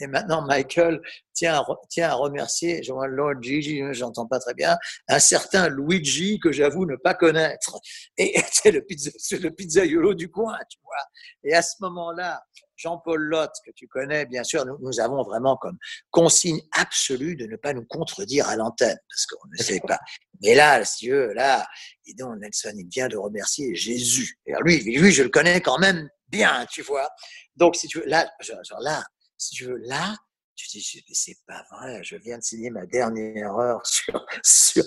[0.00, 1.00] et maintenant, Michael
[1.34, 4.76] tient à, à remercier, je vois Lord Gigi, j'entends pas très bien,
[5.08, 7.78] un certain Luigi que j'avoue ne pas connaître.
[8.16, 11.04] Et c'est le, pizza, le pizzaiolo du coin, tu vois.
[11.44, 12.42] Et à ce moment-là,
[12.76, 15.78] Jean-Paul Lotte, que tu connais, bien sûr, nous, avons vraiment comme
[16.10, 20.00] consigne absolue de ne pas nous contredire à l'antenne, parce qu'on ne sait pas.
[20.42, 21.66] Mais là, si eux, là,
[22.06, 24.38] et donc Nelson, il vient de remercier Jésus.
[24.46, 27.08] Et lui, lui, je le connais quand même bien, tu vois.
[27.54, 29.04] Donc, si tu veux, là, genre, là,
[29.36, 30.16] si tu veux, là,
[30.54, 34.84] tu dis, c'est pas vrai, je viens de signer ma dernière heure sur, sur,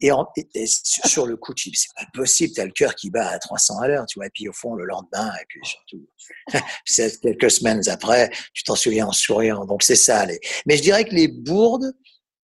[0.00, 3.28] et, sur, le coup de chip, c'est pas possible, tu as le cœur qui bat
[3.28, 6.08] à 300 à l'heure, tu vois, et puis au fond, le lendemain, et puis surtout,
[7.22, 10.26] quelques semaines après, tu t'en souviens en souriant, donc c'est ça.
[10.66, 11.92] Mais je dirais que les bourdes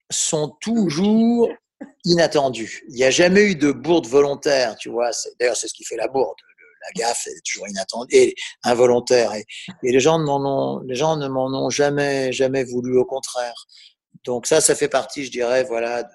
[0.09, 1.49] sont toujours
[2.05, 2.83] inattendues.
[2.89, 5.97] Il n'y a jamais eu de bourde volontaire, tu vois, d'ailleurs, c'est ce qui fait
[5.97, 6.37] la bourde
[6.81, 9.33] la gaffe est toujours inattendue et involontaire.
[9.33, 9.45] Et,
[9.83, 13.53] les gens ne m'en ont, les gens ne m'en ont jamais, jamais voulu, au contraire.
[14.25, 16.09] Donc ça, ça fait partie, je dirais, voilà, de,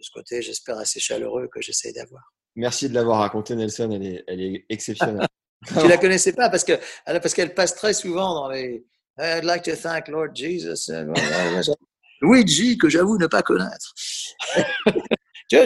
[0.00, 2.22] ce côté, j'espère, assez chaleureux que j'essaie d'avoir.
[2.56, 3.90] Merci de l'avoir raconté, Nelson.
[3.90, 5.26] Elle est, elle est exceptionnelle.
[5.80, 8.84] tu la connaissais pas parce que, parce qu'elle passe très souvent dans les.
[9.18, 10.90] I'd like to thank Lord Jesus.
[12.20, 13.94] Luigi, que j'avoue ne pas connaître.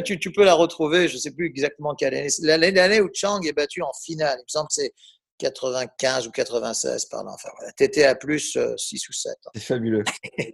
[0.04, 2.28] Tu, tu, peux la retrouver, je ne sais plus exactement quelle année.
[2.42, 4.92] L'année où Chang est battu en finale, il me semble que c'est
[5.38, 7.32] 95 ou 96 par là.
[7.32, 9.36] Enfin voilà, étais à plus 6 euh, ou 7.
[9.54, 10.04] C'est fabuleux.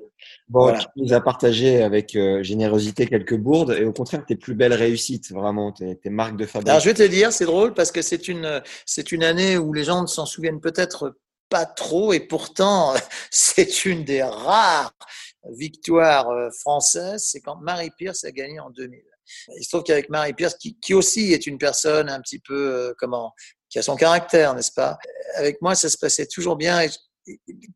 [0.49, 4.55] Bon, tu nous as partagé avec euh, générosité quelques bourdes et au contraire tes plus
[4.55, 6.69] belles réussites, vraiment, tes, tes marques de fabrique.
[6.69, 9.75] Alors je vais te dire, c'est drôle parce que c'est une, c'est une année où
[9.75, 11.19] les gens ne s'en souviennent peut-être
[11.51, 12.95] pas trop et pourtant
[13.31, 14.95] c'est une des rares
[15.51, 19.03] victoires euh, françaises, c'est quand Marie Pierce a gagné en 2000.
[19.57, 22.75] Il se trouve qu'avec Marie Pierce, qui, qui, aussi est une personne un petit peu,
[22.75, 23.33] euh, comment,
[23.69, 24.99] qui a son caractère, n'est-ce pas?
[25.35, 26.87] Avec moi, ça se passait toujours bien.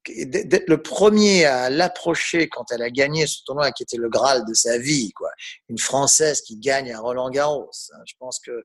[0.07, 4.45] D'être le premier à l'approcher quand elle a gagné ce tournoi, qui était le Graal
[4.47, 5.31] de sa vie, quoi.
[5.69, 7.71] Une Française qui gagne à Roland Garros.
[7.95, 8.03] Hein.
[8.07, 8.63] Je pense que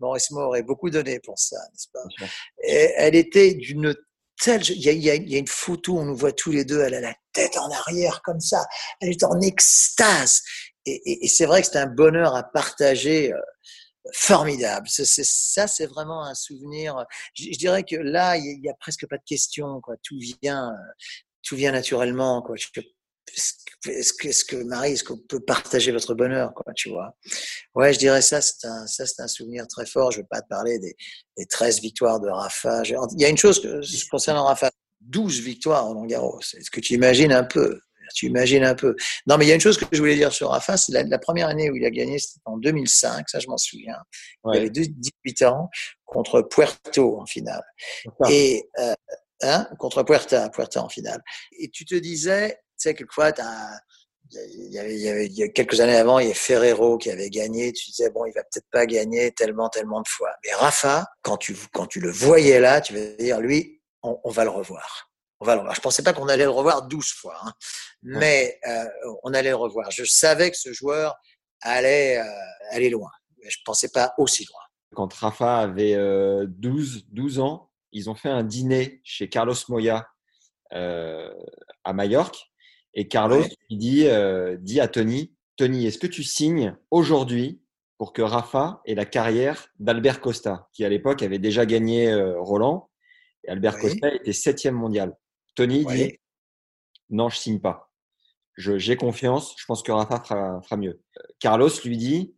[0.00, 2.26] Maurice Moore aurait beaucoup donné pour ça, n'est-ce pas?
[2.64, 3.94] Et Elle était d'une
[4.42, 4.68] telle.
[4.70, 6.94] Il y, a, il y, a, une photo, on nous voit tous les deux, elle
[6.94, 8.64] a la tête en arrière comme ça.
[9.00, 10.40] Elle est en extase
[10.86, 13.38] et, c'est vrai que c'est un bonheur à partager euh,
[14.12, 14.88] formidable.
[14.88, 17.04] C'est, ça, c'est vraiment un souvenir.
[17.34, 19.80] Je, dirais que là, il y, a presque pas de question.
[19.80, 19.94] Quoi.
[20.02, 20.72] Tout vient,
[21.42, 22.42] tout vient naturellement.
[22.42, 22.56] Quoi.
[23.86, 27.16] Est-ce que, Marie, est-ce qu'on peut partager votre bonheur, quoi, tu vois?
[27.74, 30.10] Ouais, je dirais ça, c'est un, c'est souvenir très fort.
[30.10, 30.96] Je veux pas te parler des,
[31.36, 32.82] des 13 victoires de Rafa.
[32.84, 33.80] Il y a une chose que,
[34.10, 34.70] concernant Rafa,
[35.00, 36.40] 12 victoires en Roland Garros.
[36.40, 37.80] Est-ce que tu imagines un peu
[38.14, 38.94] tu imagines un peu.
[39.26, 41.18] Non, mais il y a une chose que je voulais dire sur Rafa, c'est la,
[41.18, 43.98] première année où il a gagné, c'était en 2005, ça je m'en souviens.
[44.52, 45.68] Il avait 18 ans
[46.04, 47.62] contre Puerto en finale.
[48.30, 48.94] Et euh,
[49.42, 51.22] hein, contre Puerta, Puerta en finale.
[51.58, 53.30] Et tu te disais, tu sais, quelquefois,
[54.30, 56.34] il y, avait, il, y avait, il y a quelques années avant, il y a
[56.34, 57.72] Ferrero qui avait gagné.
[57.72, 60.30] Tu disais, bon, il va peut-être pas gagner tellement, tellement de fois.
[60.44, 64.30] Mais Rafa, quand tu, quand tu le voyais là, tu veux dire, lui, on, on
[64.30, 65.11] va le revoir
[65.42, 65.74] on va le revoir.
[65.74, 67.52] Je pensais pas qu'on allait le revoir 12 fois, hein.
[68.02, 68.84] mais euh,
[69.24, 69.90] on allait le revoir.
[69.90, 71.16] Je savais que ce joueur
[71.60, 72.24] allait euh,
[72.70, 74.60] aller loin, mais je pensais pas aussi loin.
[74.94, 80.06] Quand Rafa avait 12, euh, 12 ans, ils ont fait un dîner chez Carlos Moya
[80.72, 81.32] euh,
[81.84, 82.38] à Majorque.
[82.94, 87.60] Et Carlos il dit, euh, dit à Tony, Tony, est-ce que tu signes aujourd'hui
[87.98, 92.38] pour que Rafa ait la carrière d'Albert Costa, qui à l'époque avait déjà gagné euh,
[92.38, 92.90] Roland,
[93.44, 95.16] et Albert Costa était septième mondial.
[95.54, 96.18] Tony dit,
[97.10, 97.90] non, je signe pas.
[98.56, 101.00] J'ai confiance, je pense que Rafa fera, fera mieux.
[101.38, 102.34] Carlos lui dit,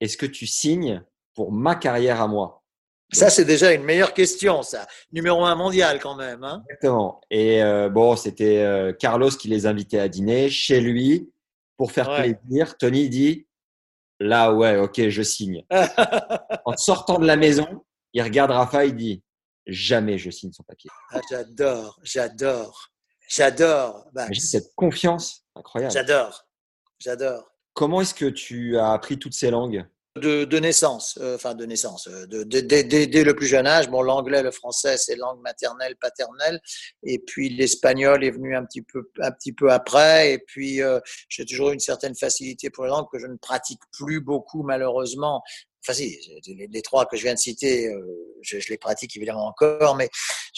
[0.00, 1.04] est-ce que tu signes
[1.34, 2.62] pour ma carrière à moi?
[3.10, 4.86] Ça, c'est déjà une meilleure question, ça.
[5.12, 6.44] Numéro un mondial, quand même.
[6.44, 7.22] Hein Exactement.
[7.30, 11.30] Et euh, bon, c'était euh, Carlos qui les invitait à dîner chez lui
[11.78, 12.76] pour faire plaisir.
[12.76, 13.46] Tony dit
[14.20, 15.64] Là, ouais, ok, je signe.
[16.64, 19.22] en sortant de la maison, il regarde Rafa, il dit
[19.68, 20.90] Jamais je signe son papier.
[21.10, 22.88] Ah, j'adore, j'adore,
[23.28, 24.08] j'adore.
[24.32, 25.92] cette confiance incroyable.
[25.92, 26.46] J'adore,
[26.98, 27.52] j'adore.
[27.74, 29.86] Comment est-ce que tu as appris toutes ces langues?
[30.16, 33.88] De, naissance, euh, enfin de naissance, euh, de, dès le plus jeune âge.
[33.88, 36.60] Bon, l'anglais, le français, c'est langue maternelle, paternelle,
[37.04, 40.32] et puis l'espagnol est venu un petit peu, un petit peu après.
[40.32, 40.98] Et puis euh,
[41.28, 44.64] j'ai toujours eu une certaine facilité pour les langues que je ne pratique plus beaucoup
[44.64, 45.42] malheureusement.
[45.84, 47.90] Enfin si, les, trois que je viens de citer,
[48.42, 50.08] je, les pratique évidemment encore, mais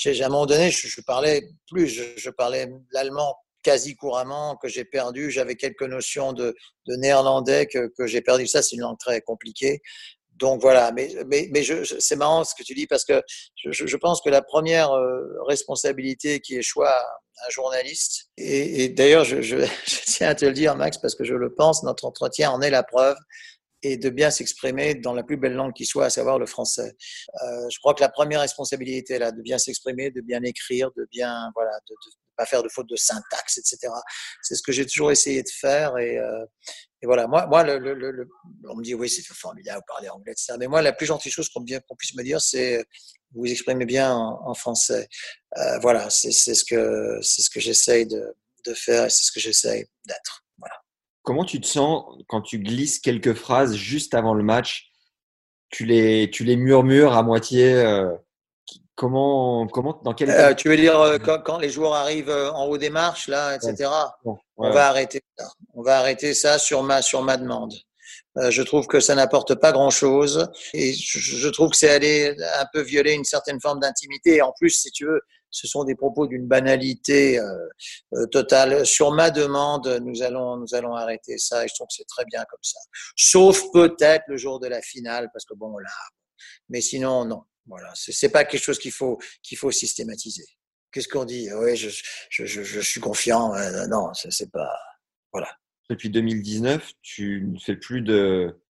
[0.07, 5.31] à un moment donné, je, parlais plus, je parlais l'allemand quasi couramment, que j'ai perdu.
[5.31, 6.55] J'avais quelques notions de,
[6.87, 8.47] néerlandais que, j'ai perdu.
[8.47, 9.81] Ça, c'est une langue très compliquée.
[10.37, 11.11] Donc voilà, mais,
[11.99, 13.23] c'est marrant ce que tu dis parce que
[13.57, 16.97] je, pense que la première euh, responsabilité qui échoue à
[17.47, 19.67] un journaliste, et, d'ailleurs je,
[20.07, 22.71] tiens à te le dire Max parce que je le pense, notre entretien en est
[22.71, 23.19] la preuve,
[23.83, 26.97] et de bien s'exprimer dans la plus belle langue qui soit, à savoir le français.
[27.43, 31.07] Euh, je crois que la première responsabilité là, de bien s'exprimer, de bien écrire, de
[31.11, 33.93] bien, voilà, de, de, pas faire de faute de syntaxe, etc.
[34.43, 35.97] C'est ce que j'ai toujours essayé de faire.
[35.99, 36.45] Et, euh,
[37.03, 38.29] et voilà, moi, moi le, le, le,
[38.69, 40.55] on me dit, oui, c'est formidable, parler anglais, etc.
[40.59, 42.85] Mais moi, la plus gentille chose qu'on qu puisse me dire, c'est
[43.33, 45.09] vous, vous exprimez bien en, en français.
[45.57, 48.35] Euh, voilà, c'est ce que, c'est ce que j'essaye de,
[48.67, 50.40] de faire et c'est ce que j'essaye d'être.
[51.23, 54.91] Comment tu te sens quand tu glisses quelques phrases juste avant le match?
[55.69, 58.11] Tu les, tu les murmures à moitié euh,
[59.01, 62.53] Comment, comment, dans quel euh, Tu veux dire euh, quand, quand, les joueurs arrivent euh,
[62.53, 63.89] en haut des marches, là, etc.
[64.27, 65.47] on va arrêter ça.
[65.73, 67.73] On va arrêter ça sur ma, sur ma demande.
[68.37, 72.37] Euh, je trouve que ça n'apporte pas grand-chose et je, je, trouve que c'est aller
[72.59, 74.43] un peu violer une certaine forme d'intimité.
[74.43, 78.87] En plus, si tu veux, ce sont des propos d'une banalité euh, totale.
[78.87, 82.25] Sur ma demande, nous allons, nous allons arrêter ça et je trouve que c'est très
[82.25, 82.79] bien comme ça.
[83.17, 85.91] Sauf peut-être le jour de la finale, parce que bon, là,
[86.69, 87.43] mais sinon, non.
[87.67, 90.45] Voilà, c'est pas quelque chose qu'il faut qu'il faut systématiser.
[90.91, 91.49] Qu'est-ce qu'on dit?
[91.53, 91.89] Oui, je,
[92.31, 93.53] je, je, suis confiant.
[93.89, 94.77] non, c'est pas.
[95.33, 95.49] Voilà.
[95.89, 98.61] Depuis 2019, tu ne fais plus de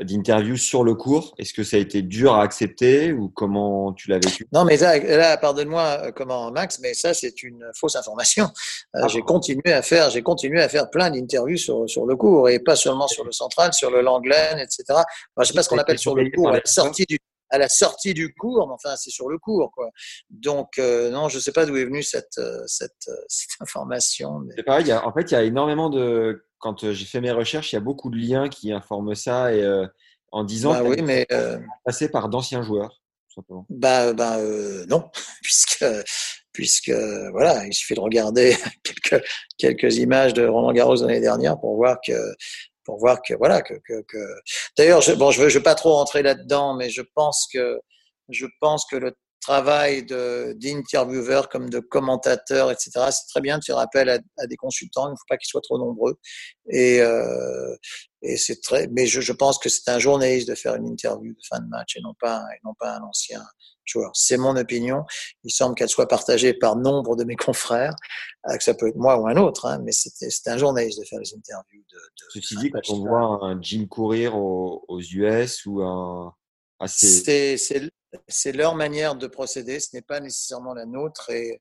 [0.00, 1.34] d'interviews sur le cours?
[1.38, 4.46] Est-ce que ça a été dur à accepter ou comment tu l'as vécu?
[4.52, 8.44] Non, mais là, là pardonne-moi, euh, comment Max, mais ça c'est une fausse information.
[8.96, 12.16] Euh, ah j'ai continué à faire, j'ai continué à faire plein d'interviews sur, sur le
[12.16, 14.84] cours et pas seulement sur le central, sur le Langlen, etc.
[14.90, 15.04] Enfin,
[15.40, 17.18] je sais pas ce qu'on appelle sur le cours, la sortie du
[17.54, 19.90] à la sortie du cours, mais enfin, c'est sur le cours, quoi.
[20.28, 23.60] Donc, euh, non, je ne sais pas d'où est venue cette, euh, cette, euh, cette
[23.60, 24.40] information.
[24.40, 24.54] Mais...
[24.56, 26.44] C'est pareil, en fait, il y a énormément de.
[26.58, 29.62] Quand j'ai fait mes recherches, il y a beaucoup de liens qui informent ça et
[30.32, 31.26] en disant bah, oui, mais
[31.84, 33.02] passé par d'anciens joueurs,
[33.34, 33.66] simplement.
[33.68, 34.38] Bah, bah
[34.88, 35.10] non,
[35.42, 35.84] puisque
[36.54, 36.92] puisque
[37.32, 39.22] voilà, il suffit de regarder quelques,
[39.58, 42.14] quelques images de Roland Garros l'année dernière pour voir que
[42.84, 44.18] pour voir que voilà que, que, que...
[44.76, 47.80] d'ailleurs je, bon je veux je veux pas trop rentrer là-dedans mais je pense que
[48.28, 53.78] je pense que le travail d'intervieweur comme de commentateur etc c'est très bien de faire
[53.78, 56.14] appel à, à des consultants il ne faut pas qu'ils soient trop nombreux.
[56.70, 57.76] Et euh,
[58.22, 61.32] et c'est très mais je, je pense que c'est un journaliste de faire une interview
[61.32, 63.44] de fin de match et non pas et non pas un ancien
[64.12, 65.04] c'est mon opinion.
[65.44, 67.94] Il semble qu'elle soit partagée par nombre de mes confrères,
[68.48, 71.04] euh, que ça peut être moi ou un autre, hein, mais c'est un journaliste de
[71.04, 71.84] faire les interviews.
[71.92, 76.34] De, de Ceci dit, quand on voit un Jim courir aux, aux US ou un
[76.80, 77.56] assez...
[77.56, 77.90] C'est
[78.52, 81.60] leur manière de procéder, ce n'est pas nécessairement la nôtre et,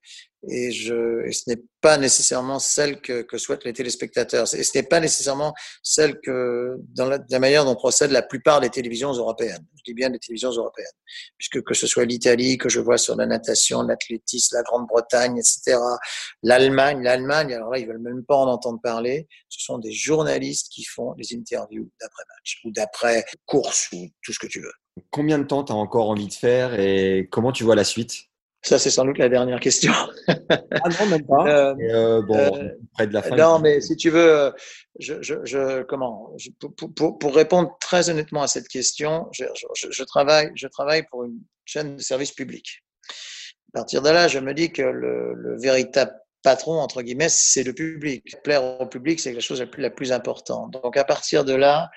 [0.50, 4.54] et, je, et ce n'est pas nécessairement celle que, que souhaitent les téléspectateurs.
[4.54, 8.60] Et ce n'est pas nécessairement celle que, dans la, la, manière dont procèdent la plupart
[8.60, 9.66] des télévisions européennes.
[9.78, 10.86] Je dis bien des télévisions européennes,
[11.38, 15.78] puisque que ce soit l'Italie, que je vois sur la natation, l'athlétisme, la Grande-Bretagne, etc.,
[16.42, 19.28] l'Allemagne, l'Allemagne, alors là, ils veulent même pas en entendre parler.
[19.50, 24.40] Ce sont des journalistes qui font des interviews d'après-match ou d'après course ou tout ce
[24.40, 24.74] que tu veux.
[25.12, 28.30] Combien de temps tu as encore envie de faire et comment tu vois la suite?
[28.66, 29.92] Ça, c'est sans doute la dernière question.
[30.28, 31.44] ah non, même pas.
[31.54, 33.36] Euh, euh, bon, euh, près de la fin.
[33.36, 34.54] Non, mais si tu veux,
[35.00, 39.44] je, je, je comment je, pour, pour, pour, répondre très honnêtement à cette question, je,
[39.76, 42.84] je, travaille, je travaille pour une chaîne de service public.
[43.74, 46.14] À partir de là, je me dis que le, le véritable
[46.44, 48.36] patron, entre guillemets, c'est le public.
[48.44, 50.72] Plaire au public, c'est la chose la plus, importante.
[50.72, 51.90] Donc à partir de là,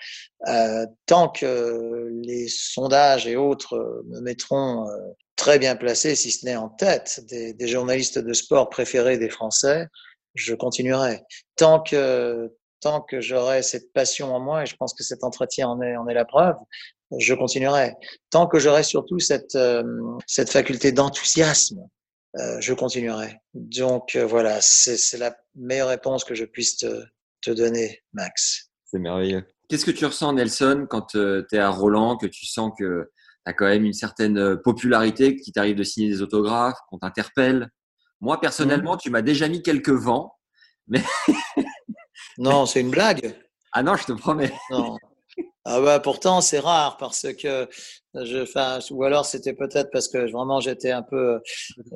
[0.49, 4.97] euh, tant que les sondages et autres me mettront euh,
[5.35, 9.29] très bien placé, si ce n'est en tête, des, des, journalistes de sport préférés des
[9.29, 9.87] Français,
[10.35, 11.23] je continuerai.
[11.57, 15.69] Tant que, tant que j'aurai cette passion en moi, et je pense que cet entretien
[15.69, 16.57] en est, en est la preuve,
[17.19, 17.95] je continuerai.
[18.31, 19.83] Tant que j'aurai surtout cette, euh,
[20.27, 21.81] cette faculté d'enthousiasme,
[22.39, 23.41] euh, je continuerai.
[23.55, 27.05] Donc euh, voilà, c'est la meilleure réponse que je puisse te,
[27.41, 28.71] te donner, Max.
[28.85, 29.45] C'est merveilleux.
[29.69, 31.19] Qu'est-ce que tu ressens, Nelson, quand tu
[31.53, 33.11] es à Roland, que tu sens que
[33.45, 37.69] tu as quand même une certaine popularité, qu'il t'arrive de signer des autographes, qu'on t'interpelle?
[38.21, 39.01] Moi, personnellement, mmh.
[39.03, 40.37] tu m'as déjà mis quelques vents,
[40.87, 41.03] mais.
[42.39, 43.35] non, c'est une blague.
[43.73, 44.53] Ah non, je te promets.
[44.71, 44.97] Non.
[45.69, 47.69] Ah bah pourtant c'est rare parce que
[48.15, 51.41] je, enfin, ou alors c'était peut-être parce que vraiment j'étais un peu,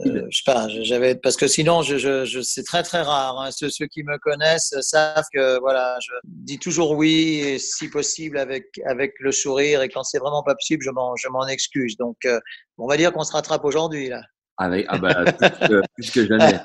[0.05, 3.41] euh, je sais pas, j'avais parce que sinon je, je, je c'est très très rare.
[3.41, 3.53] Hein.
[3.53, 8.39] Ceux, ceux, qui me connaissent savent que voilà, je dis toujours oui et si possible
[8.39, 11.97] avec avec le sourire et quand c'est vraiment pas possible je m'en je m'en excuse.
[11.97, 12.41] Donc euh,
[12.77, 14.21] on va dire qu'on se rattrape aujourd'hui là.
[14.63, 16.61] Avec, ah bah, plus, que, plus que jamais.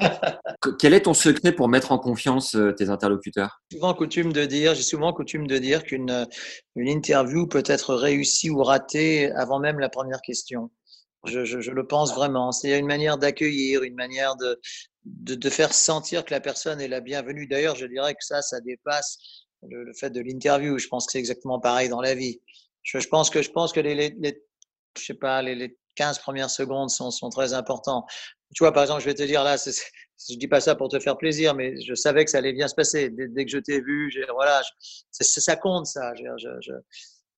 [0.80, 3.62] Quel est ton secret pour mettre en confiance euh, tes interlocuteurs?
[3.72, 6.26] Souvent coutume de dire, j'ai souvent coutume de dire qu'une euh,
[6.76, 10.72] une interview peut être réussie ou ratée avant même la première question.
[11.26, 12.52] Je, je, je le pense vraiment.
[12.52, 14.60] C'est une manière d'accueillir, une manière de,
[15.06, 17.48] de, de, faire sentir que la personne est la bienvenue.
[17.48, 19.20] D'ailleurs, je dirais que ça, ça dépasse
[19.70, 20.78] le, le fait de l'interview.
[20.78, 22.42] Je pense que c'est exactement pareil dans la vie.
[22.84, 24.44] Je, je, pense que je pense que les, les, les
[24.98, 28.06] je sais pas les, les 15 premières secondes sont, sont très importants.
[28.54, 31.00] Tu vois, par exemple, je vais te dire là, je dis pas ça pour te
[31.00, 33.10] faire plaisir, mais je savais que ça allait bien se passer.
[33.10, 36.14] Dès, dès que je t'ai vu, voilà, je, ça compte ça.
[36.16, 36.24] Je,
[36.62, 36.72] je,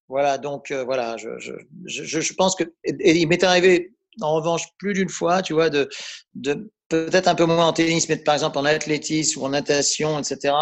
[0.08, 4.94] voilà, donc euh, voilà, je, je, pense que et, il m'est arrivé en revanche plus
[4.94, 5.88] d'une fois, tu vois, de,
[6.34, 10.18] de peut-être un peu moins en tennis, mais par exemple en athlétisme ou en natation,
[10.18, 10.54] etc.,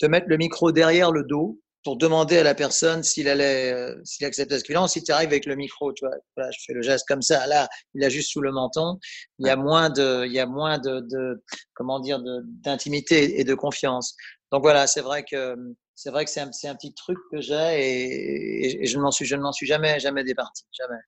[0.00, 3.94] de mettre le micro derrière le dos pour demander à la personne s'il allait, euh,
[4.04, 4.86] s'il acceptait ce client.
[4.86, 7.46] Si tu arrives avec le micro, tu vois, voilà, je fais le geste comme ça.
[7.46, 8.98] Là, il a juste sous le menton.
[9.38, 11.42] Il y a moins de, il y a moins de, de
[11.74, 14.14] comment dire, d'intimité et de confiance.
[14.52, 15.56] Donc voilà, c'est vrai que
[15.94, 19.10] c'est vrai que c'est un, un, petit truc que j'ai et, et, je ne m'en
[19.10, 21.00] suis, je ne m'en suis jamais, jamais départi, jamais.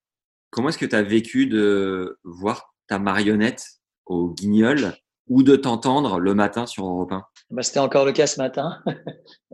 [0.50, 3.64] Comment est-ce que tu as vécu de voir ta marionnette
[4.04, 4.94] au Guignol
[5.28, 8.82] ou de t'entendre le matin sur Europe 1 bah, C'était encore le cas ce matin.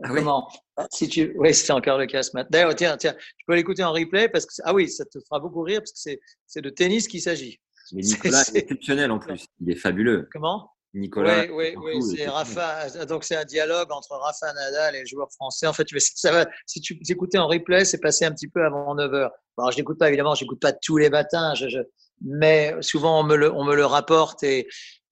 [0.01, 0.19] Ah oui?
[0.19, 0.47] Comment?
[0.91, 1.35] Si tu...
[1.37, 2.47] Oui, c'était encore le cas ce matin.
[2.51, 5.41] D'ailleurs, tiens, tiens, tu peux l'écouter en replay parce que ah oui, ça te fera
[5.41, 6.17] beaucoup rire parce que
[6.47, 7.59] c'est de tennis qu'il s'agit.
[7.91, 9.45] Mais Nicolas est, est exceptionnel en plus.
[9.59, 10.29] Il est fabuleux.
[10.31, 10.71] Comment?
[10.93, 11.45] Nicolas.
[11.51, 12.17] Oui, oui, oui.
[12.17, 13.05] C'est Rafa.
[13.05, 15.67] Donc c'est un dialogue entre Rafa Nadal et les joueurs français.
[15.67, 18.95] En fait, ça va, si tu écoutais en replay, c'est passé un petit peu avant
[18.95, 21.79] 9 h Bon, je n'écoute pas évidemment, je n'écoute pas tous les matins, je, je...
[22.21, 24.67] mais souvent on me le, on me le rapporte et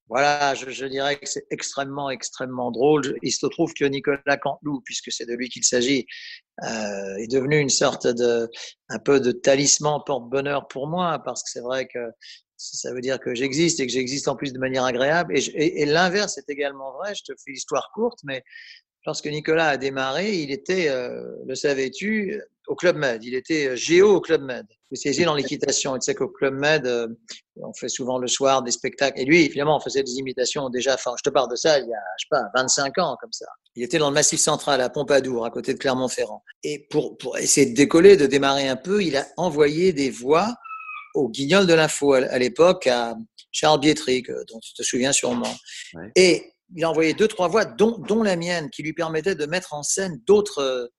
[0.10, 3.18] voilà, je, je, dirais que c'est extrêmement, extrêmement drôle.
[3.22, 6.05] Il se trouve que Nicolas Canteloup, puisque c'est de lui qu'il s'agit,
[6.64, 8.49] euh, est devenu une sorte de,
[8.89, 11.99] un peu de talisman porte-bonheur pour moi, parce que c'est vrai que
[12.55, 15.38] ça veut dire que j'existe et que j'existe en plus de manière agréable.
[15.38, 17.14] Et, et, et l'inverse est également vrai.
[17.14, 18.43] Je te fais l'histoire courte, mais
[19.08, 23.24] lorsque Nicolas a démarré, il était, euh, le savais-tu, au Club Med.
[23.24, 24.66] Il était euh, géo au Club Med.
[24.91, 25.93] Saisiez dans l'équitation.
[25.93, 27.08] Tu sais qu'au Club Med, euh,
[27.55, 29.20] on fait souvent le soir des spectacles.
[29.20, 30.95] Et lui, évidemment, on faisait des imitations déjà.
[30.95, 33.32] Enfin, je te parle de ça il y a, je sais pas, 25 ans, comme
[33.32, 33.45] ça.
[33.76, 36.43] Il était dans le Massif Central, à Pompadour, à côté de Clermont-Ferrand.
[36.64, 40.53] Et pour, pour essayer de décoller, de démarrer un peu, il a envoyé des voix
[41.16, 43.16] au Guignol de l'Info à l'époque, à
[43.51, 45.55] Charles Bietric, dont tu te souviens sûrement.
[45.95, 46.12] Ouais.
[46.16, 49.45] Et il a envoyé deux, trois voix, dont, dont la mienne, qui lui permettait de
[49.45, 50.91] mettre en scène d'autres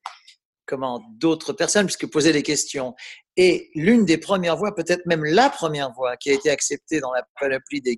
[0.69, 2.93] comment d'autres personnes, puisque poser des questions.
[3.35, 7.11] Et l'une des premières voix, peut-être même la première voix qui a été acceptée dans
[7.11, 7.97] la panoplie des,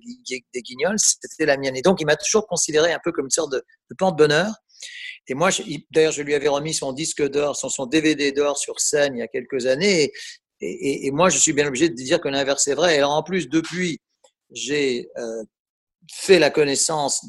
[0.54, 1.76] des guignols, c'était la mienne.
[1.76, 4.54] Et donc, il m'a toujours considéré un peu comme une sorte de, de porte-bonheur.
[5.28, 5.50] Et moi,
[5.90, 9.18] d'ailleurs, je lui avais remis son disque d'or, son, son DVD d'or sur scène il
[9.18, 10.04] y a quelques années.
[10.60, 12.94] Et, et, et, moi, je suis bien obligé de dire que l'inverse est vrai.
[12.94, 14.00] Et alors, en plus, depuis,
[14.50, 15.42] j'ai euh,
[16.10, 17.24] fait la connaissance,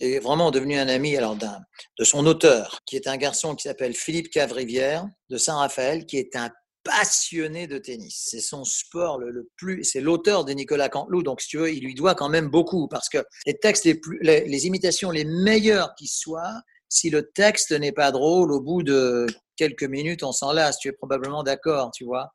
[0.00, 3.94] est vraiment devenu un ami alors de son auteur, qui est un garçon qui s'appelle
[3.94, 6.50] Philippe Cavrivière de Saint-Raphaël, qui est un
[6.84, 8.28] passionné de tennis.
[8.30, 9.84] C'est son sport le, le plus.
[9.84, 12.88] C'est l'auteur de Nicolas Canteloup, donc si tu veux, il lui doit quand même beaucoup
[12.88, 17.30] parce que les textes les plus, les, les imitations les meilleures qui soient, si le
[17.30, 19.26] texte n'est pas drôle, au bout de
[19.56, 20.78] quelques minutes, on s'en lasse.
[20.78, 22.32] Tu es probablement d'accord, tu vois.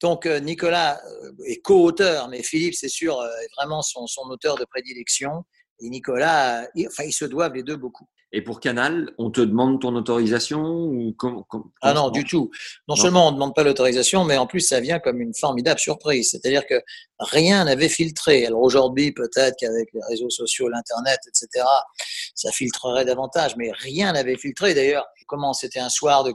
[0.00, 1.00] Donc Nicolas
[1.46, 5.44] est co-auteur, mais Philippe, c'est sûr, est vraiment son, son, auteur de prédilection.
[5.80, 8.06] Et Nicolas, il, enfin, ils se doivent les deux beaucoup.
[8.32, 11.16] Et pour Canal, on te demande ton autorisation ou
[11.82, 12.50] Ah non, du tout.
[12.86, 15.80] Non, seulement on ne demande pas l'autorisation, mais en plus ça vient comme une formidable
[15.80, 16.30] surprise.
[16.30, 16.80] C'est-à-dire que
[17.18, 18.46] rien n'avait filtré.
[18.46, 21.64] Alors aujourd'hui, peut-être qu'avec les réseaux sociaux, l'internet, etc.,
[22.36, 24.74] ça filtrerait davantage, mais rien n'avait filtré.
[24.74, 26.32] D'ailleurs, comment c'était un soir de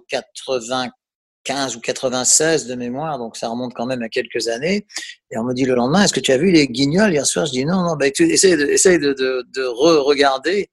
[1.46, 4.86] 95 ou 96 de mémoire, donc ça remonte quand même à quelques années.
[5.32, 7.46] Et on me dit le lendemain, est-ce que tu as vu les guignols hier soir?
[7.46, 10.70] Je dis non, non, bah, essaye de, essaye de, de, de re-regarder.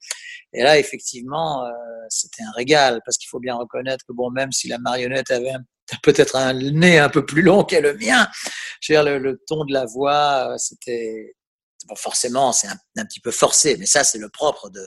[0.54, 1.70] Et là, effectivement, euh,
[2.08, 5.52] c'était un régal parce qu'il faut bien reconnaître que bon, même si la marionnette avait
[6.02, 8.26] peut-être un nez un peu plus long que le mien,
[8.80, 11.34] je veux dire, le, ton de la voix, euh, c'était
[11.86, 14.86] bon, forcément, c'est un, un, petit peu forcé, mais ça, c'est le propre de,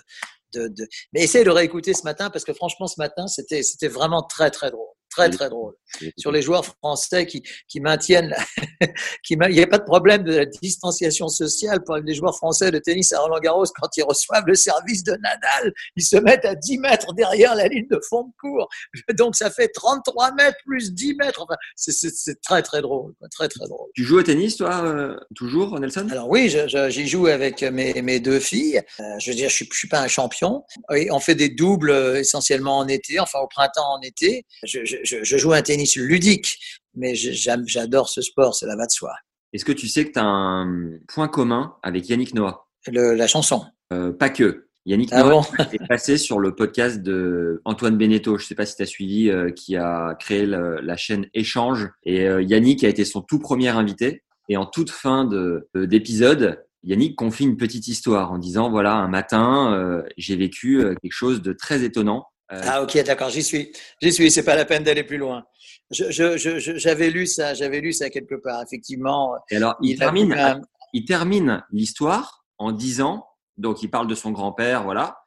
[0.53, 0.87] de, de...
[1.13, 4.51] Mais essayez de réécouter ce matin parce que franchement, ce matin, c'était, c'était vraiment très,
[4.51, 5.73] très drôle très très drôle.
[6.17, 8.35] Sur les joueurs français qui, qui maintiennent,
[9.23, 12.71] qui, il n'y a pas de problème de la distanciation sociale pour les joueurs français
[12.71, 16.45] de tennis à Roland Garros quand ils reçoivent le service de Nadal, ils se mettent
[16.45, 18.67] à 10 mètres derrière la ligne de fond de cours.
[19.17, 21.41] Donc ça fait 33 mètres plus 10 mètres.
[21.41, 23.87] Enfin, c'est très très drôle, très très drôle.
[23.95, 26.07] Tu joues au tennis toi euh, toujours, Nelson?
[26.11, 26.53] Alors oui,
[26.89, 28.81] j'y joue avec mes, mes deux filles.
[28.99, 30.63] Euh, je veux dire, je suis, je suis pas un champion.
[30.89, 34.45] on fait des doubles euh, essentiellement en été, enfin au printemps en été.
[34.63, 36.57] je, je, joue un tennis ludique,
[36.95, 39.13] mais j'adore ce sport, c'est la va de soi.
[39.55, 42.67] Est-ce que tu sais que tu as un point commun avec Yannick Noah?
[42.91, 44.67] La chanson euh, Pas que.
[44.85, 48.65] Yannick ah Noah est passé sur le podcast de Antoine Beneteau, je ne sais pas
[48.65, 51.89] si tu as suivi, euh, qui a créé la chaîne Échange.
[52.03, 54.23] Et euh, Yannick a été son tout premier invité.
[54.49, 55.27] Et en toute fin
[55.73, 61.41] d'épisode, Yannick confie une petite histoire en disant, voilà, un matin, j'ai vécu quelque chose
[61.41, 62.27] de très étonnant.
[62.51, 63.71] Euh, ah ok, d'accord, j'y suis,
[64.01, 64.29] j'y suis.
[64.29, 65.43] C'est pas la peine d'aller plus loin.
[65.89, 69.35] J'avais je, je, lu ça, j'avais lu ça quelque part, effectivement.
[69.49, 70.61] Et alors, il, termine,
[70.93, 73.25] il termine l'histoire en disant,
[73.57, 75.17] donc il parle de son grand-père, voilà,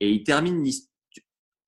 [0.00, 0.92] et il termine l'histoire.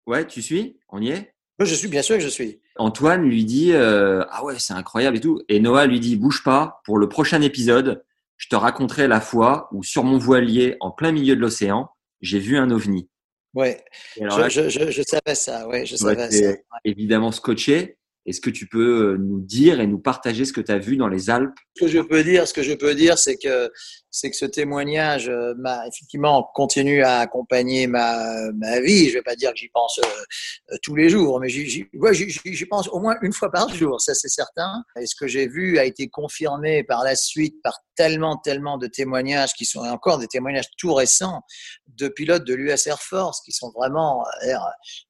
[0.07, 0.79] Ouais, tu suis?
[0.89, 1.35] On y est?
[1.61, 2.61] Je suis, bien sûr que je suis.
[2.77, 5.43] Antoine lui dit, euh, ah ouais, c'est incroyable et tout.
[5.49, 8.05] Et Noah lui dit, bouge pas, pour le prochain épisode,
[8.37, 11.91] je te raconterai la fois où sur mon voilier, en plein milieu de l'océan,
[12.21, 13.11] j'ai vu un ovni.
[13.55, 13.83] Ouais,
[14.17, 15.67] je, je, je, savais ça.
[15.67, 16.53] Ouais, je savais ça.
[16.85, 17.97] Évidemment scotché.
[18.29, 20.99] Est-ce que tu peux euh, nous dire et nous partager ce que tu as vu
[20.99, 23.73] dans les Alpes Ce que je peux dire, ce que je peux dire, c'est que
[24.11, 29.09] c'est que ce témoignage euh, m'a effectivement continue à accompagner ma, ma vie.
[29.09, 33.01] Je vais pas dire que j'y pense euh, tous les jours, mais j'y pense au
[33.01, 34.85] moins une fois par jour, ça c'est certain.
[35.01, 38.89] Et ce que j'ai vu a été confirmé par la suite par tellement, tellement de
[38.89, 41.41] témoignages qui sont encore des témoignages tout récents
[41.87, 44.23] de pilotes de l'US Air Force qui sont vraiment,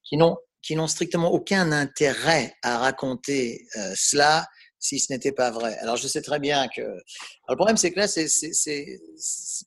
[0.03, 4.47] qui n'ont qui n'ont strictement aucun intérêt à raconter euh, cela
[4.81, 5.77] si ce n'était pas vrai.
[5.79, 7.01] Alors je sais très bien que Alors,
[7.49, 8.99] le problème c'est que là c'est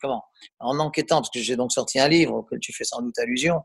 [0.01, 0.23] comment
[0.59, 3.61] en enquêtant parce que j'ai donc sorti un livre auquel tu fais sans doute allusion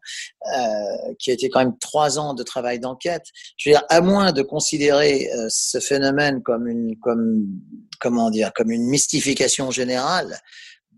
[0.54, 3.24] euh, qui a été quand même trois ans de travail d'enquête.
[3.58, 7.46] Je veux dire à moins de considérer euh, ce phénomène comme une comme
[8.02, 10.38] comment dire comme une mystification générale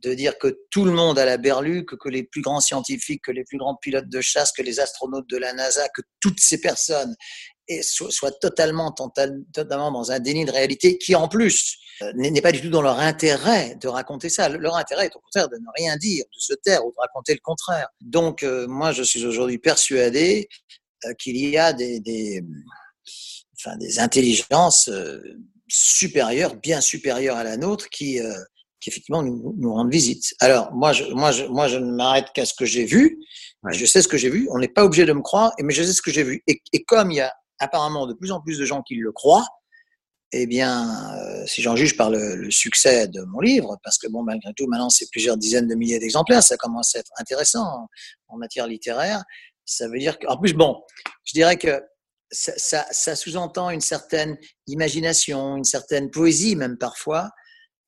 [0.01, 3.31] de dire que tout le monde a la berlue, que, les plus grands scientifiques, que
[3.31, 6.59] les plus grands pilotes de chasse, que les astronautes de la NASA, que toutes ces
[6.59, 7.15] personnes
[7.81, 12.61] soient, totalement, totalement dans un déni de réalité qui, en plus, euh, n'est pas du
[12.61, 14.49] tout dans leur intérêt de raconter ça.
[14.49, 17.33] Leur intérêt est au contraire de ne rien dire, de se taire ou de raconter
[17.33, 17.87] le contraire.
[18.01, 20.49] Donc, euh, moi, je suis aujourd'hui persuadé
[21.05, 22.43] euh, qu'il y a des, des,
[23.57, 24.89] enfin, des intelligences
[25.67, 28.19] supérieures, bien supérieures à la nôtre, qui
[28.79, 30.33] qui effectivement nous, nous rendent visite.
[30.39, 33.19] Alors moi, je, moi, je, moi, je ne m'arrête qu'à ce que j'ai vu.
[33.71, 34.47] Je sais ce que j'ai vu.
[34.51, 36.41] On n'est pas obligé de me croire, mais je sais ce que j'ai vu.
[36.47, 39.11] Et, et, comme il y a apparemment de plus en plus de gens qui le
[39.11, 39.45] croient,
[40.31, 44.07] eh bien, euh, si j'en juge par le, le, succès de mon livre, parce que
[44.07, 47.63] bon, malgré tout, maintenant c'est plusieurs dizaines de milliers d'exemplaires, ça commence à être intéressant
[47.63, 47.87] en,
[48.27, 49.23] en matière littéraire.
[49.65, 50.81] Ça veut dire qu'en plus, bon,
[51.25, 51.81] je dirais que
[52.31, 57.31] ça, ça, ça sous-entend une certaine imagination, une certaine poésie même parfois,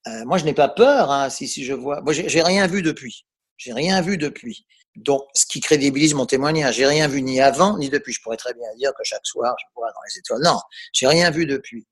[0.08, 2.00] euh, moi, je n'ai pas peur hein, si, si je vois.
[2.00, 3.24] Moi, j'ai rien vu depuis.
[3.56, 4.66] J'ai rien vu depuis.
[4.96, 8.12] Donc, ce qui crédibilise mon témoignage, j'ai rien vu ni avant ni depuis.
[8.12, 10.42] Je pourrais très bien dire que chaque soir, je vois dans les étoiles.
[10.42, 10.58] Non,
[10.92, 11.86] j'ai rien vu depuis.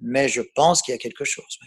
[0.00, 1.58] Mais je pense qu'il y a quelque chose.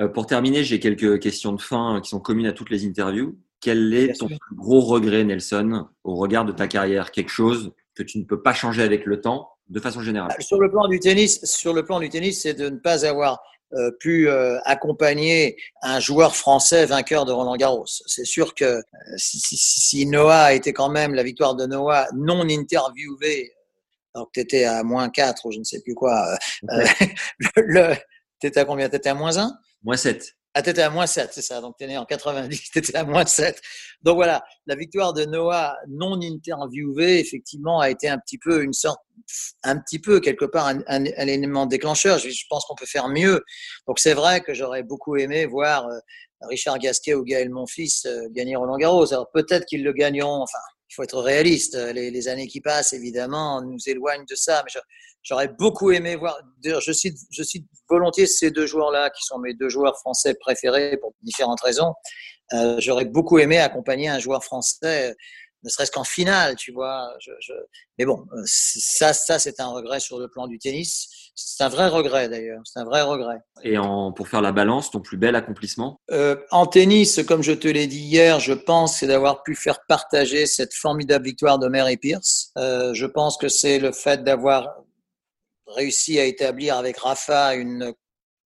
[0.00, 3.38] Euh, pour terminer, j'ai quelques questions de fin qui sont communes à toutes les interviews.
[3.60, 7.10] Quel est ton plus gros regret, Nelson, au regard de ta carrière?
[7.10, 10.30] Quelque chose que tu ne peux pas changer avec le temps, de façon générale.
[10.40, 13.32] Sur le plan du tennis, sur le plan du tennis, c'est de ne pas avoir
[13.34, 13.55] euh,
[14.00, 17.86] pu euh, accompagner un joueur français vainqueur de Roland Garros.
[17.86, 18.82] C'est sûr que euh,
[19.16, 23.52] si, si, si, Noah était quand même la victoire de Noah non interviewée,
[24.14, 26.36] alors que tu étais à moins 4 ou je ne sais plus quoi,
[27.56, 27.94] le,
[28.40, 28.88] t'étais à combien?
[28.88, 29.52] T'étais à moins 1
[29.82, 30.34] Moins 7.
[30.58, 31.60] Ah, t'étais à moins 7, c'est ça.
[31.60, 33.60] Donc, t'es né en 90, t'étais à moins 7.
[34.00, 38.72] Donc voilà, la victoire de Noah non interviewé, effectivement, a été un petit peu une
[38.72, 38.98] sorte,
[39.64, 42.18] un petit peu quelque part un, élément déclencheur.
[42.18, 43.44] Je, pense qu'on peut faire mieux.
[43.86, 45.98] Donc c'est vrai que j'aurais beaucoup aimé voir euh,
[46.48, 49.12] Richard Gasquet ou Gaël Monfils euh, gagner Roland Garros.
[49.12, 50.40] Alors peut-être qu'ils le gagneront.
[50.40, 51.76] Enfin, il faut être réaliste.
[51.76, 54.62] Les, les, années qui passent, évidemment, nous éloignent de ça.
[54.64, 54.80] Mais
[55.22, 56.38] j'aurais beaucoup aimé voir.
[56.64, 60.96] Je cite, je cite volontiers ces deux joueurs-là, qui sont mes deux joueurs français préférés
[60.96, 61.94] pour différentes raisons.
[62.52, 65.16] Euh, j'aurais beaucoup aimé accompagner un joueur français
[65.66, 67.14] ne serait-ce qu'en finale, tu vois.
[67.20, 67.52] Je, je...
[67.98, 71.25] Mais bon, euh, ça, ça c'est un regret sur le plan du tennis.
[71.38, 73.36] C'est un vrai regret d'ailleurs, c'est un vrai regret.
[73.62, 76.00] Et en, pour faire la balance, ton plus bel accomplissement?
[76.10, 79.84] Euh, En tennis, comme je te l'ai dit hier, je pense c'est d'avoir pu faire
[79.86, 82.52] partager cette formidable victoire de Mary Pierce.
[82.56, 84.76] Euh, je pense que c'est le fait d'avoir
[85.66, 87.92] réussi à établir avec Rafa une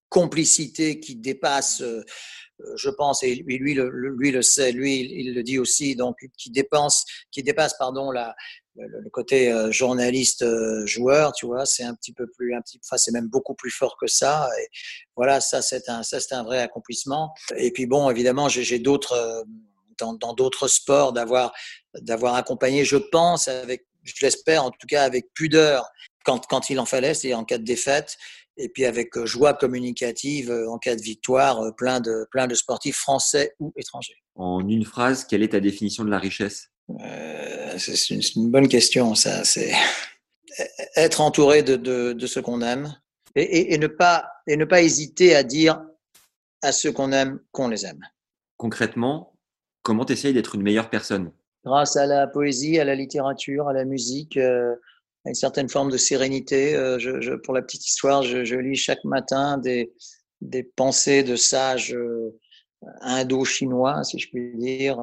[0.08, 5.42] complicité qui dépasse euh, je pense, et lui, le, lui le sait, lui il, le
[5.42, 8.34] dit aussi, donc qui dépense, qui dépasse pardon la,
[8.76, 12.80] le, côté euh, journaliste euh, joueur, tu vois, c'est un petit peu plus, un petit,
[12.84, 14.48] enfin c'est même beaucoup plus fort que ça.
[14.60, 14.68] Et
[15.16, 17.32] voilà, ça c'est un, ça c'est un vrai accomplissement.
[17.56, 19.44] Et puis bon, évidemment, j'ai d'autres
[19.98, 21.52] dans d'autres sports d'avoir
[21.94, 25.84] d'avoir accompagné, je pense, avec, je l'espère en tout cas avec pudeur
[26.24, 28.16] quand, quand il en fallait, c'est en cas de défaite,
[28.56, 32.46] et puis avec euh, joie communicative euh, en cas de victoire, euh, plein de, plein
[32.46, 34.16] de sportifs français ou étrangers.
[34.34, 36.70] En une phrase, quelle est ta définition de la richesse?
[37.00, 39.44] Euh, C'est une, une, bonne question, ça.
[39.44, 39.72] C'est
[40.96, 42.94] être entouré de, de, de ce qu'on aime
[43.34, 45.82] et, et, et, ne pas, et ne pas hésiter à dire
[46.62, 48.00] à ceux qu'on aime qu'on les aime.
[48.56, 49.34] Concrètement,
[49.82, 51.32] comment tu essayes d'être une meilleure personne?
[51.64, 54.36] Grâce à la poésie, à la littérature, à la musique.
[54.36, 54.74] Euh,
[55.26, 56.74] une certaine forme de sérénité.
[56.74, 59.92] Euh, je, je, pour la petite histoire, je, je, lis chaque matin des,
[60.40, 61.96] des pensées de sages
[63.02, 64.98] indo-chinois, si je puis dire.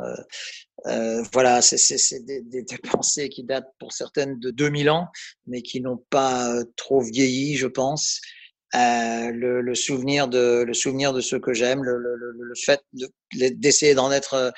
[0.86, 5.07] Euh, euh voilà, c'est des, des, des, pensées qui datent pour certaines de 2000 ans,
[5.47, 8.21] mais qui n'ont pas trop vieilli, je pense.
[8.75, 12.82] Euh, le, le, souvenir de le souvenir de ceux que j'aime, le, le, le, fait
[13.34, 14.53] d'essayer d'en être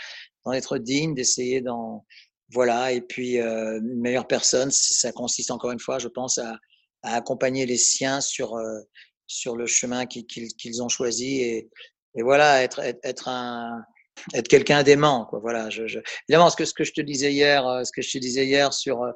[0.46, 2.04] d'en être digne, d'essayer d'en
[2.52, 6.58] voilà, et puis euh, une meilleure personne, ça consiste encore une fois, je pense, à,
[7.04, 8.80] à accompagner les siens sur, euh,
[9.28, 11.70] sur le chemin qu'ils ont choisi et,
[12.16, 13.84] et voilà, être, être un
[14.34, 15.40] être quelqu'un d'aimant quoi.
[15.40, 16.00] Voilà je, je...
[16.28, 18.46] évidemment ce que ce que je te disais hier euh, ce que je te disais
[18.46, 19.12] hier sur euh,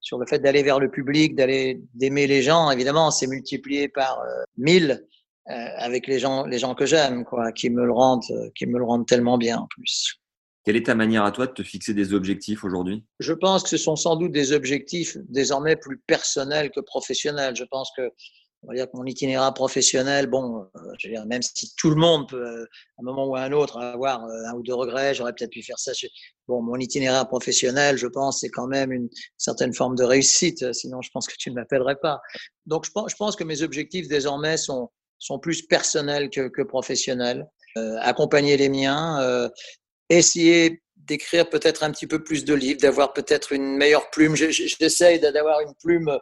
[0.00, 4.20] sur le fait d'aller vers le public d'aller d'aimer les gens évidemment c'est multiplié par
[4.20, 5.04] euh, mille
[5.50, 8.78] euh, avec les gens les gens que j'aime quoi qui me le rendent qui me
[8.78, 10.20] le rendent tellement bien en plus.
[10.64, 13.02] Quelle est ta manière à toi de te fixer des objectifs aujourd'hui?
[13.20, 17.56] Je pense que ce sont sans doute des objectifs désormais plus personnels que professionnels.
[17.56, 18.12] Je pense que
[18.62, 21.90] on va dire que mon itinéraire professionnel, bon, euh, je veux dire, même si tout
[21.90, 24.62] le monde peut, euh, à un moment ou à un autre, avoir euh, un ou
[24.62, 25.92] deux regrets, j'aurais peut-être pu faire ça.
[26.48, 30.72] Bon, mon itinéraire professionnel, je pense, c'est quand même une certaine forme de réussite.
[30.72, 32.20] Sinon, je pense que tu ne m'appellerais pas.
[32.66, 34.90] Donc, je pense, je pense que mes objectifs désormais sont
[35.20, 37.44] sont plus personnels que, que professionnels.
[38.00, 39.50] Accompagner les miens,
[40.08, 44.36] essayer d'écrire peut-être un petit peu plus de livres, d'avoir peut-être une meilleure plume.
[44.36, 46.16] J'essaye d'avoir une plume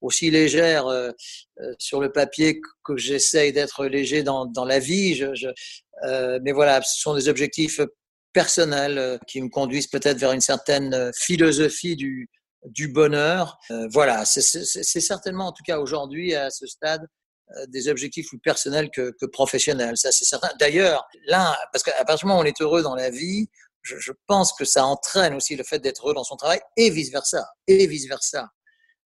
[0.00, 1.10] aussi légère euh,
[1.60, 5.14] euh, sur le papier que j'essaye d'être léger dans, dans la vie.
[5.14, 5.48] Je, je,
[6.06, 7.80] euh, mais voilà, ce sont des objectifs
[8.32, 12.30] personnels euh, qui me conduisent peut-être vers une certaine philosophie du,
[12.64, 13.58] du bonheur.
[13.70, 17.04] Euh, voilà, c'est certainement en tout cas aujourd'hui à ce stade
[17.68, 19.96] des objectifs plus personnels que, que professionnels.
[19.96, 20.50] Ça, c'est certain.
[20.60, 23.48] D'ailleurs, là, parce qu'à partir du moment où on est heureux dans la vie,
[23.82, 27.10] je, pense que ça entraîne aussi le fait d'être heureux dans son travail et vice
[27.10, 28.50] versa, et vice versa.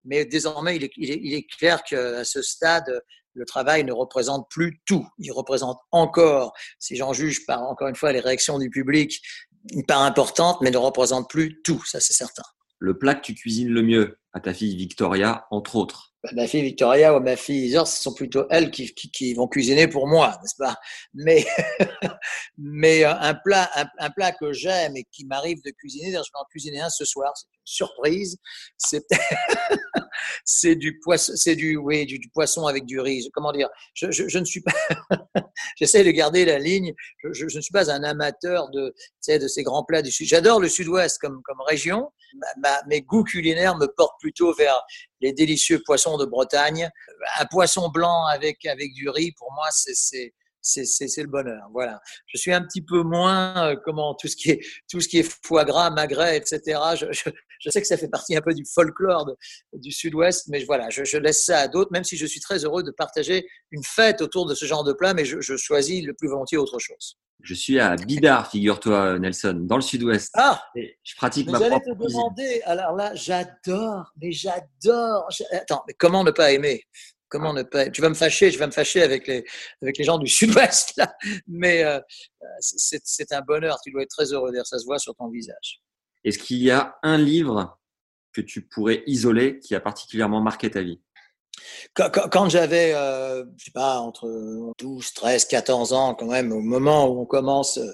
[0.05, 3.03] Mais désormais, il est, il est, il est clair qu'à ce stade,
[3.35, 5.07] le travail ne représente plus tout.
[5.19, 9.21] Il représente encore, si j'en juge par encore une fois les réactions du public,
[9.73, 11.83] une part importante, mais ne représente plus tout.
[11.87, 12.43] Ça, c'est certain.
[12.79, 16.63] Le plat que tu cuisines le mieux à ta fille Victoria, entre autres ma fille
[16.63, 20.07] Victoria ou ma fille Isor, ce sont plutôt elles qui, qui, qui vont cuisiner pour
[20.07, 20.77] moi, n'est-ce pas?
[21.15, 21.45] Mais,
[22.59, 26.17] mais euh, un plat, un, un plat que j'aime et qui m'arrive de cuisiner, je
[26.17, 28.39] vais en cuisiner un ce soir, c'est surprise.
[28.77, 29.05] C'est,
[30.45, 33.29] c'est du poisson, c'est du, oui, du, poisson avec du riz.
[33.33, 33.69] Comment dire?
[33.95, 34.73] Je, je, je ne suis pas.
[35.77, 36.95] J'essaie de garder la ligne.
[37.33, 40.27] Je, ne suis pas un amateur de, tu de ces grands plats du sud.
[40.27, 42.11] J'adore le Sud-Ouest comme, comme région.
[42.59, 44.81] Ma, mes goûts culinaires me portent plutôt vers
[45.21, 46.91] les délicieux poissons de Bretagne.
[47.39, 51.69] Un poisson blanc avec, avec du riz, pour moi, c'est, c'est le bonheur.
[51.73, 52.01] Voilà.
[52.27, 54.61] Je suis un petit peu moins euh, comment tout ce qui est
[54.91, 56.81] tout ce qui est foie gras, magret, etc.
[56.97, 57.31] Je, je,
[57.63, 59.27] je sais que ça fait partie un peu du folklore
[59.73, 62.65] du Sud-Ouest, mais voilà, je, je, laisse ça à d'autres, même si je suis très
[62.65, 66.15] heureux de partager une fête autour de ce genre de plat, mais je, choisis le
[66.15, 67.19] plus volontiers autre chose.
[67.43, 70.31] Je suis à Bidar, figure-toi, Nelson, dans le Sud-Ouest.
[70.35, 75.29] Ah Et je pratique mais ma propre te demander, alors là, j'adore, mais j'adore.
[75.31, 76.85] j'a- Attends, mais comment ne pas aimer?
[77.33, 79.43] Comment ne pas Tu vas me fâcher, je vais me fâcher avec les
[79.81, 81.15] avec les gens du Sud-Ouest là,
[81.49, 81.99] mais euh,
[82.61, 83.79] c'est un bonheur.
[83.83, 85.81] Tu dois être très heureux d'ailleurs, ça se voit sur ton visage.
[86.25, 87.79] Est-ce qu'il y a un livre
[88.35, 91.01] que tu pourrais isoler qui a particulièrement marqué ta vie?
[91.95, 94.29] Quand, quand- quand j'avais, euh, je sais pas, entre
[94.79, 97.93] 12, 13, 14 ans, quand même, au moment où on commence euh,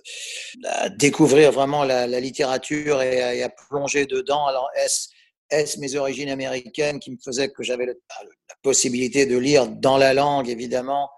[0.64, 5.08] à découvrir vraiment la, la littérature et à, et à plonger dedans, alors est-ce
[5.50, 9.96] est-ce mes origines américaines qui me faisaient que j'avais bah, la possibilité de lire dans
[9.96, 11.10] la langue, évidemment?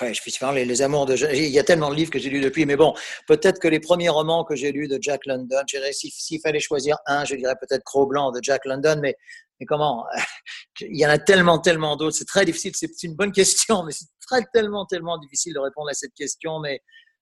[0.00, 2.30] Ouais, je puisse faire les, amours de il y a tellement de livres que j'ai
[2.30, 2.94] lus depuis mais bon
[3.26, 6.60] peut-être que les premiers romans que j'ai lus de Jack London dirais si- s'il fallait
[6.60, 9.16] choisir un je dirais peut-être Cro-Blanc de Jack London mais
[9.60, 10.04] mais comment?
[10.80, 12.16] Il y en a tellement, tellement d'autres.
[12.16, 12.72] C'est très difficile.
[12.74, 16.60] C'est une bonne question, mais c'est très, tellement, tellement difficile de répondre à cette question.
[16.60, 16.80] Mais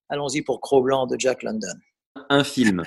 [0.09, 1.75] allons-y pour Cro-Blanc de Jack London.
[2.29, 2.83] Un film.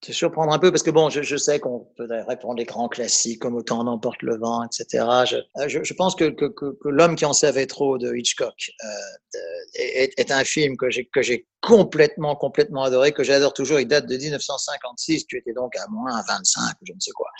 [0.00, 2.88] Te surprendre un peu parce que bon, je, je sais qu'on peut répondre les grands
[2.88, 5.04] classiques comme Autant n'emporte le vent, etc.
[5.26, 8.14] Je, euh, je, je pense que, que, que, que L'homme qui en savait trop de
[8.14, 9.38] Hitchcock euh,
[9.74, 13.80] est, est, un film que j'ai que j'ai complètement, complètement adoré, que j'adore toujours.
[13.80, 15.26] Il date de 1956.
[15.26, 17.30] Tu étais donc à moins 25 ou je ne sais quoi.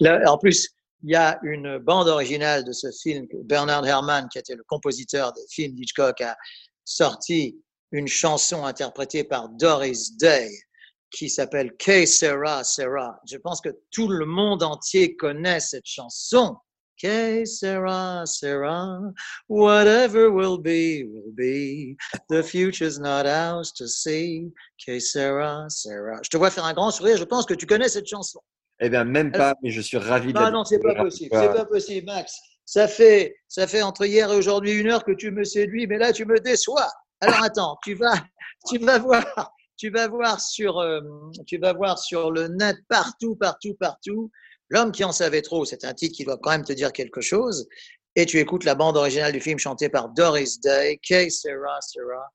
[0.26, 0.68] En plus,
[1.04, 4.64] il y a une bande originale de ce film que Bernard Herrmann, qui était le
[4.66, 6.36] compositeur des films d'Hitchcock, a
[6.84, 7.62] sorti
[7.92, 10.50] une chanson interprétée par Doris Day
[11.16, 13.18] qui s'appelle Que Sera Sera.
[13.26, 16.56] Je pense que tout le monde entier connaît cette chanson.
[17.00, 18.98] Que sera sera,
[19.50, 21.94] whatever will be will be.
[22.30, 24.50] The future's not ours to see.
[24.82, 26.18] Que sera sera.
[26.22, 27.18] Je te vois faire un grand sourire.
[27.18, 28.40] Je pense que tu connais cette chanson.
[28.80, 31.36] Eh bien, même pas, mais je suis ravi de Ah non, c'est pas possible.
[31.38, 32.38] C'est pas possible, Max.
[32.64, 35.98] Ça fait, ça fait entre hier et aujourd'hui une heure que tu me séduis, mais
[35.98, 36.90] là tu me déçois.
[37.20, 38.24] Alors attends, tu vas,
[38.68, 41.00] tu vas voir, tu vas voir sur, euh,
[41.46, 44.30] tu vas voir sur le net partout, partout, partout.
[44.68, 47.20] L'homme qui en savait trop, c'est un titre qui doit quand même te dire quelque
[47.20, 47.68] chose.
[48.16, 52.32] Et tu écoutes la bande originale du film chantée par Doris Day, Que sera, sera.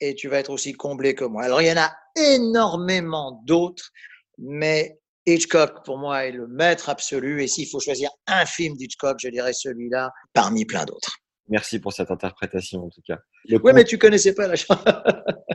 [0.00, 1.42] Et tu vas être aussi comblé que moi.
[1.42, 3.90] Alors il y en a énormément d'autres,
[4.38, 7.42] mais Hitchcock, pour moi, est le maître absolu.
[7.42, 11.18] Et s'il faut choisir un film d'Hitchcock, je dirais celui-là, parmi plein d'autres.
[11.48, 13.18] Merci pour cette interprétation, en tout cas.
[13.46, 14.80] Le, Oui, mais tu connaissais pas la chanson.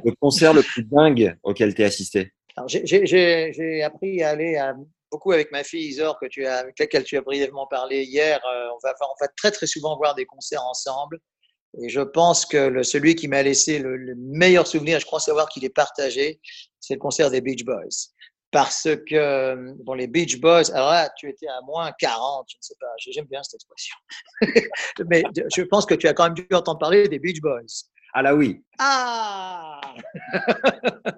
[0.03, 2.33] le concert le plus dingue auquel tu as assisté
[2.67, 4.75] j'ai- appris à aller à-
[5.11, 8.39] beaucoup avec ma fille Isor, que tu as, avec laquelle tu as brièvement parlé hier.
[8.45, 11.19] Euh, on, va, on va très, très souvent voir des concerts ensemble.
[11.81, 15.19] Et je pense que le, celui qui m'a laissé le, le meilleur souvenir, je crois
[15.19, 16.39] savoir qu'il est partagé,
[16.79, 18.09] c'est le concert des Beach Boys.
[18.53, 22.61] Parce que, bon, les Beach Boys, alors là, tu étais à moins 40, je ne
[22.61, 23.95] sais pas, j'aime bien cette expression.
[25.09, 27.89] Mais je pense que tu as quand même dû entendre parler des Beach Boys.
[28.13, 28.63] Ah là oui.
[28.77, 29.81] Ah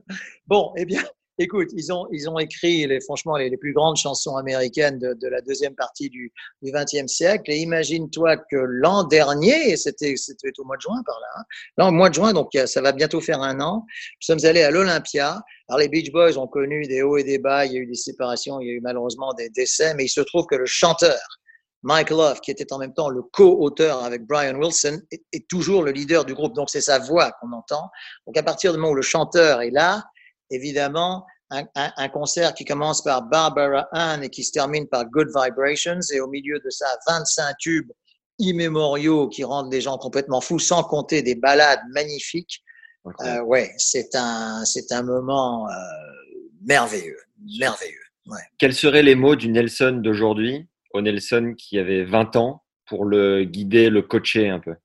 [0.48, 1.04] Bon, eh bien,
[1.38, 5.28] écoute, ils ont, ils ont écrit les, franchement les, plus grandes chansons américaines de, de
[5.28, 6.32] la deuxième partie du
[6.64, 7.52] XXe siècle.
[7.52, 10.16] Et imagine-toi que l'an dernier, c'était
[10.58, 11.44] au mois de juin par là, hein,
[11.78, 14.64] là, au mois de juin, donc ça va bientôt faire un an, nous sommes allés
[14.64, 15.42] à l'Olympia.
[15.68, 17.88] Alors les Beach Boys ont connu des hauts et des bas, il y a eu
[17.88, 20.66] des séparations, il y a eu malheureusement des décès, mais il se trouve que le
[20.66, 21.18] chanteur
[21.86, 25.84] Mike Love, qui était en même temps le co-auteur avec Brian Wilson, est, est, toujours
[25.84, 26.56] le leader du groupe.
[26.56, 27.92] Donc, c'est sa voix qu'on entend.
[28.26, 30.04] Donc, à partir du moment où le chanteur est là,
[30.50, 35.06] évidemment, un, un, un, concert qui commence par Barbara Ann et qui se termine par
[35.06, 37.92] Good Vibrations, et au milieu de ça, 25 tubes
[38.40, 42.64] immémoriaux qui rendent les gens complètement fous, sans compter des ballades magnifiques.
[43.22, 45.74] Euh, ouais, c'est un, c'est un moment euh,
[46.66, 47.20] merveilleux,
[47.60, 47.94] merveilleux.
[48.26, 48.42] Ouais.
[48.58, 50.68] Quels seraient les mots du Nelson d'aujourd'hui?
[50.92, 54.76] Au Nelson qui avait 20 ans pour le guider, le coacher un peu,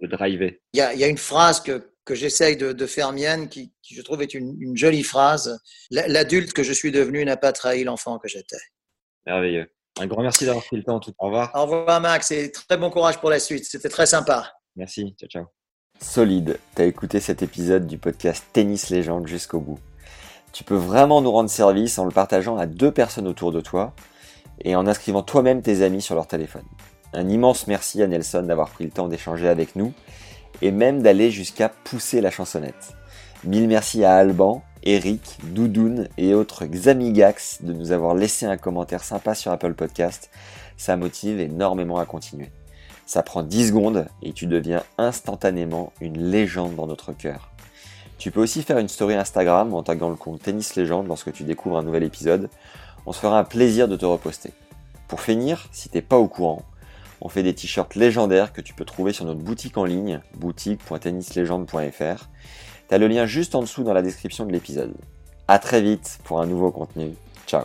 [0.00, 2.86] le driver Il y a, il y a une phrase que, que j'essaye de, de,
[2.86, 5.60] faire mienne qui, qui, je trouve, est une, une jolie phrase.
[5.90, 8.56] L'adulte que je suis devenu n'a pas trahi l'enfant que j'étais.
[9.26, 9.66] Merveilleux.
[9.98, 11.00] Un grand merci d'avoir pris le temps.
[11.00, 11.12] Tout.
[11.18, 11.50] Au revoir.
[11.54, 13.64] Au revoir, Max, et très bon courage pour la suite.
[13.64, 14.52] C'était très sympa.
[14.76, 15.16] Merci.
[15.18, 15.44] Ciao, ciao.
[16.00, 16.58] Solide.
[16.74, 19.80] T'as écouté cet épisode du podcast Tennis Légende jusqu'au bout.
[20.52, 23.94] Tu peux vraiment nous rendre service en le partageant à deux personnes autour de toi
[24.60, 26.64] et en inscrivant toi-même tes amis sur leur téléphone.
[27.12, 29.92] Un immense merci à Nelson d'avoir pris le temps d'échanger avec nous
[30.62, 32.94] et même d'aller jusqu'à pousser la chansonnette.
[33.44, 39.04] Mille merci à Alban, Eric, Doudoun et autres Xamigax de nous avoir laissé un commentaire
[39.04, 40.30] sympa sur Apple Podcast.
[40.76, 42.50] Ça motive énormément à continuer.
[43.06, 47.50] Ça prend 10 secondes et tu deviens instantanément une légende dans notre cœur.
[48.18, 51.44] Tu peux aussi faire une story Instagram en taguant le compte Tennis Légende lorsque tu
[51.44, 52.48] découvres un nouvel épisode.
[53.04, 54.52] On se fera un plaisir de te reposter.
[55.06, 56.62] Pour finir, si t'es pas au courant,
[57.26, 62.28] on fait des t-shirts légendaires que tu peux trouver sur notre boutique en ligne, boutique.tennislegende.fr.
[62.86, 64.94] T'as le lien juste en dessous dans la description de l'épisode.
[65.48, 67.14] A très vite pour un nouveau contenu.
[67.44, 67.64] Ciao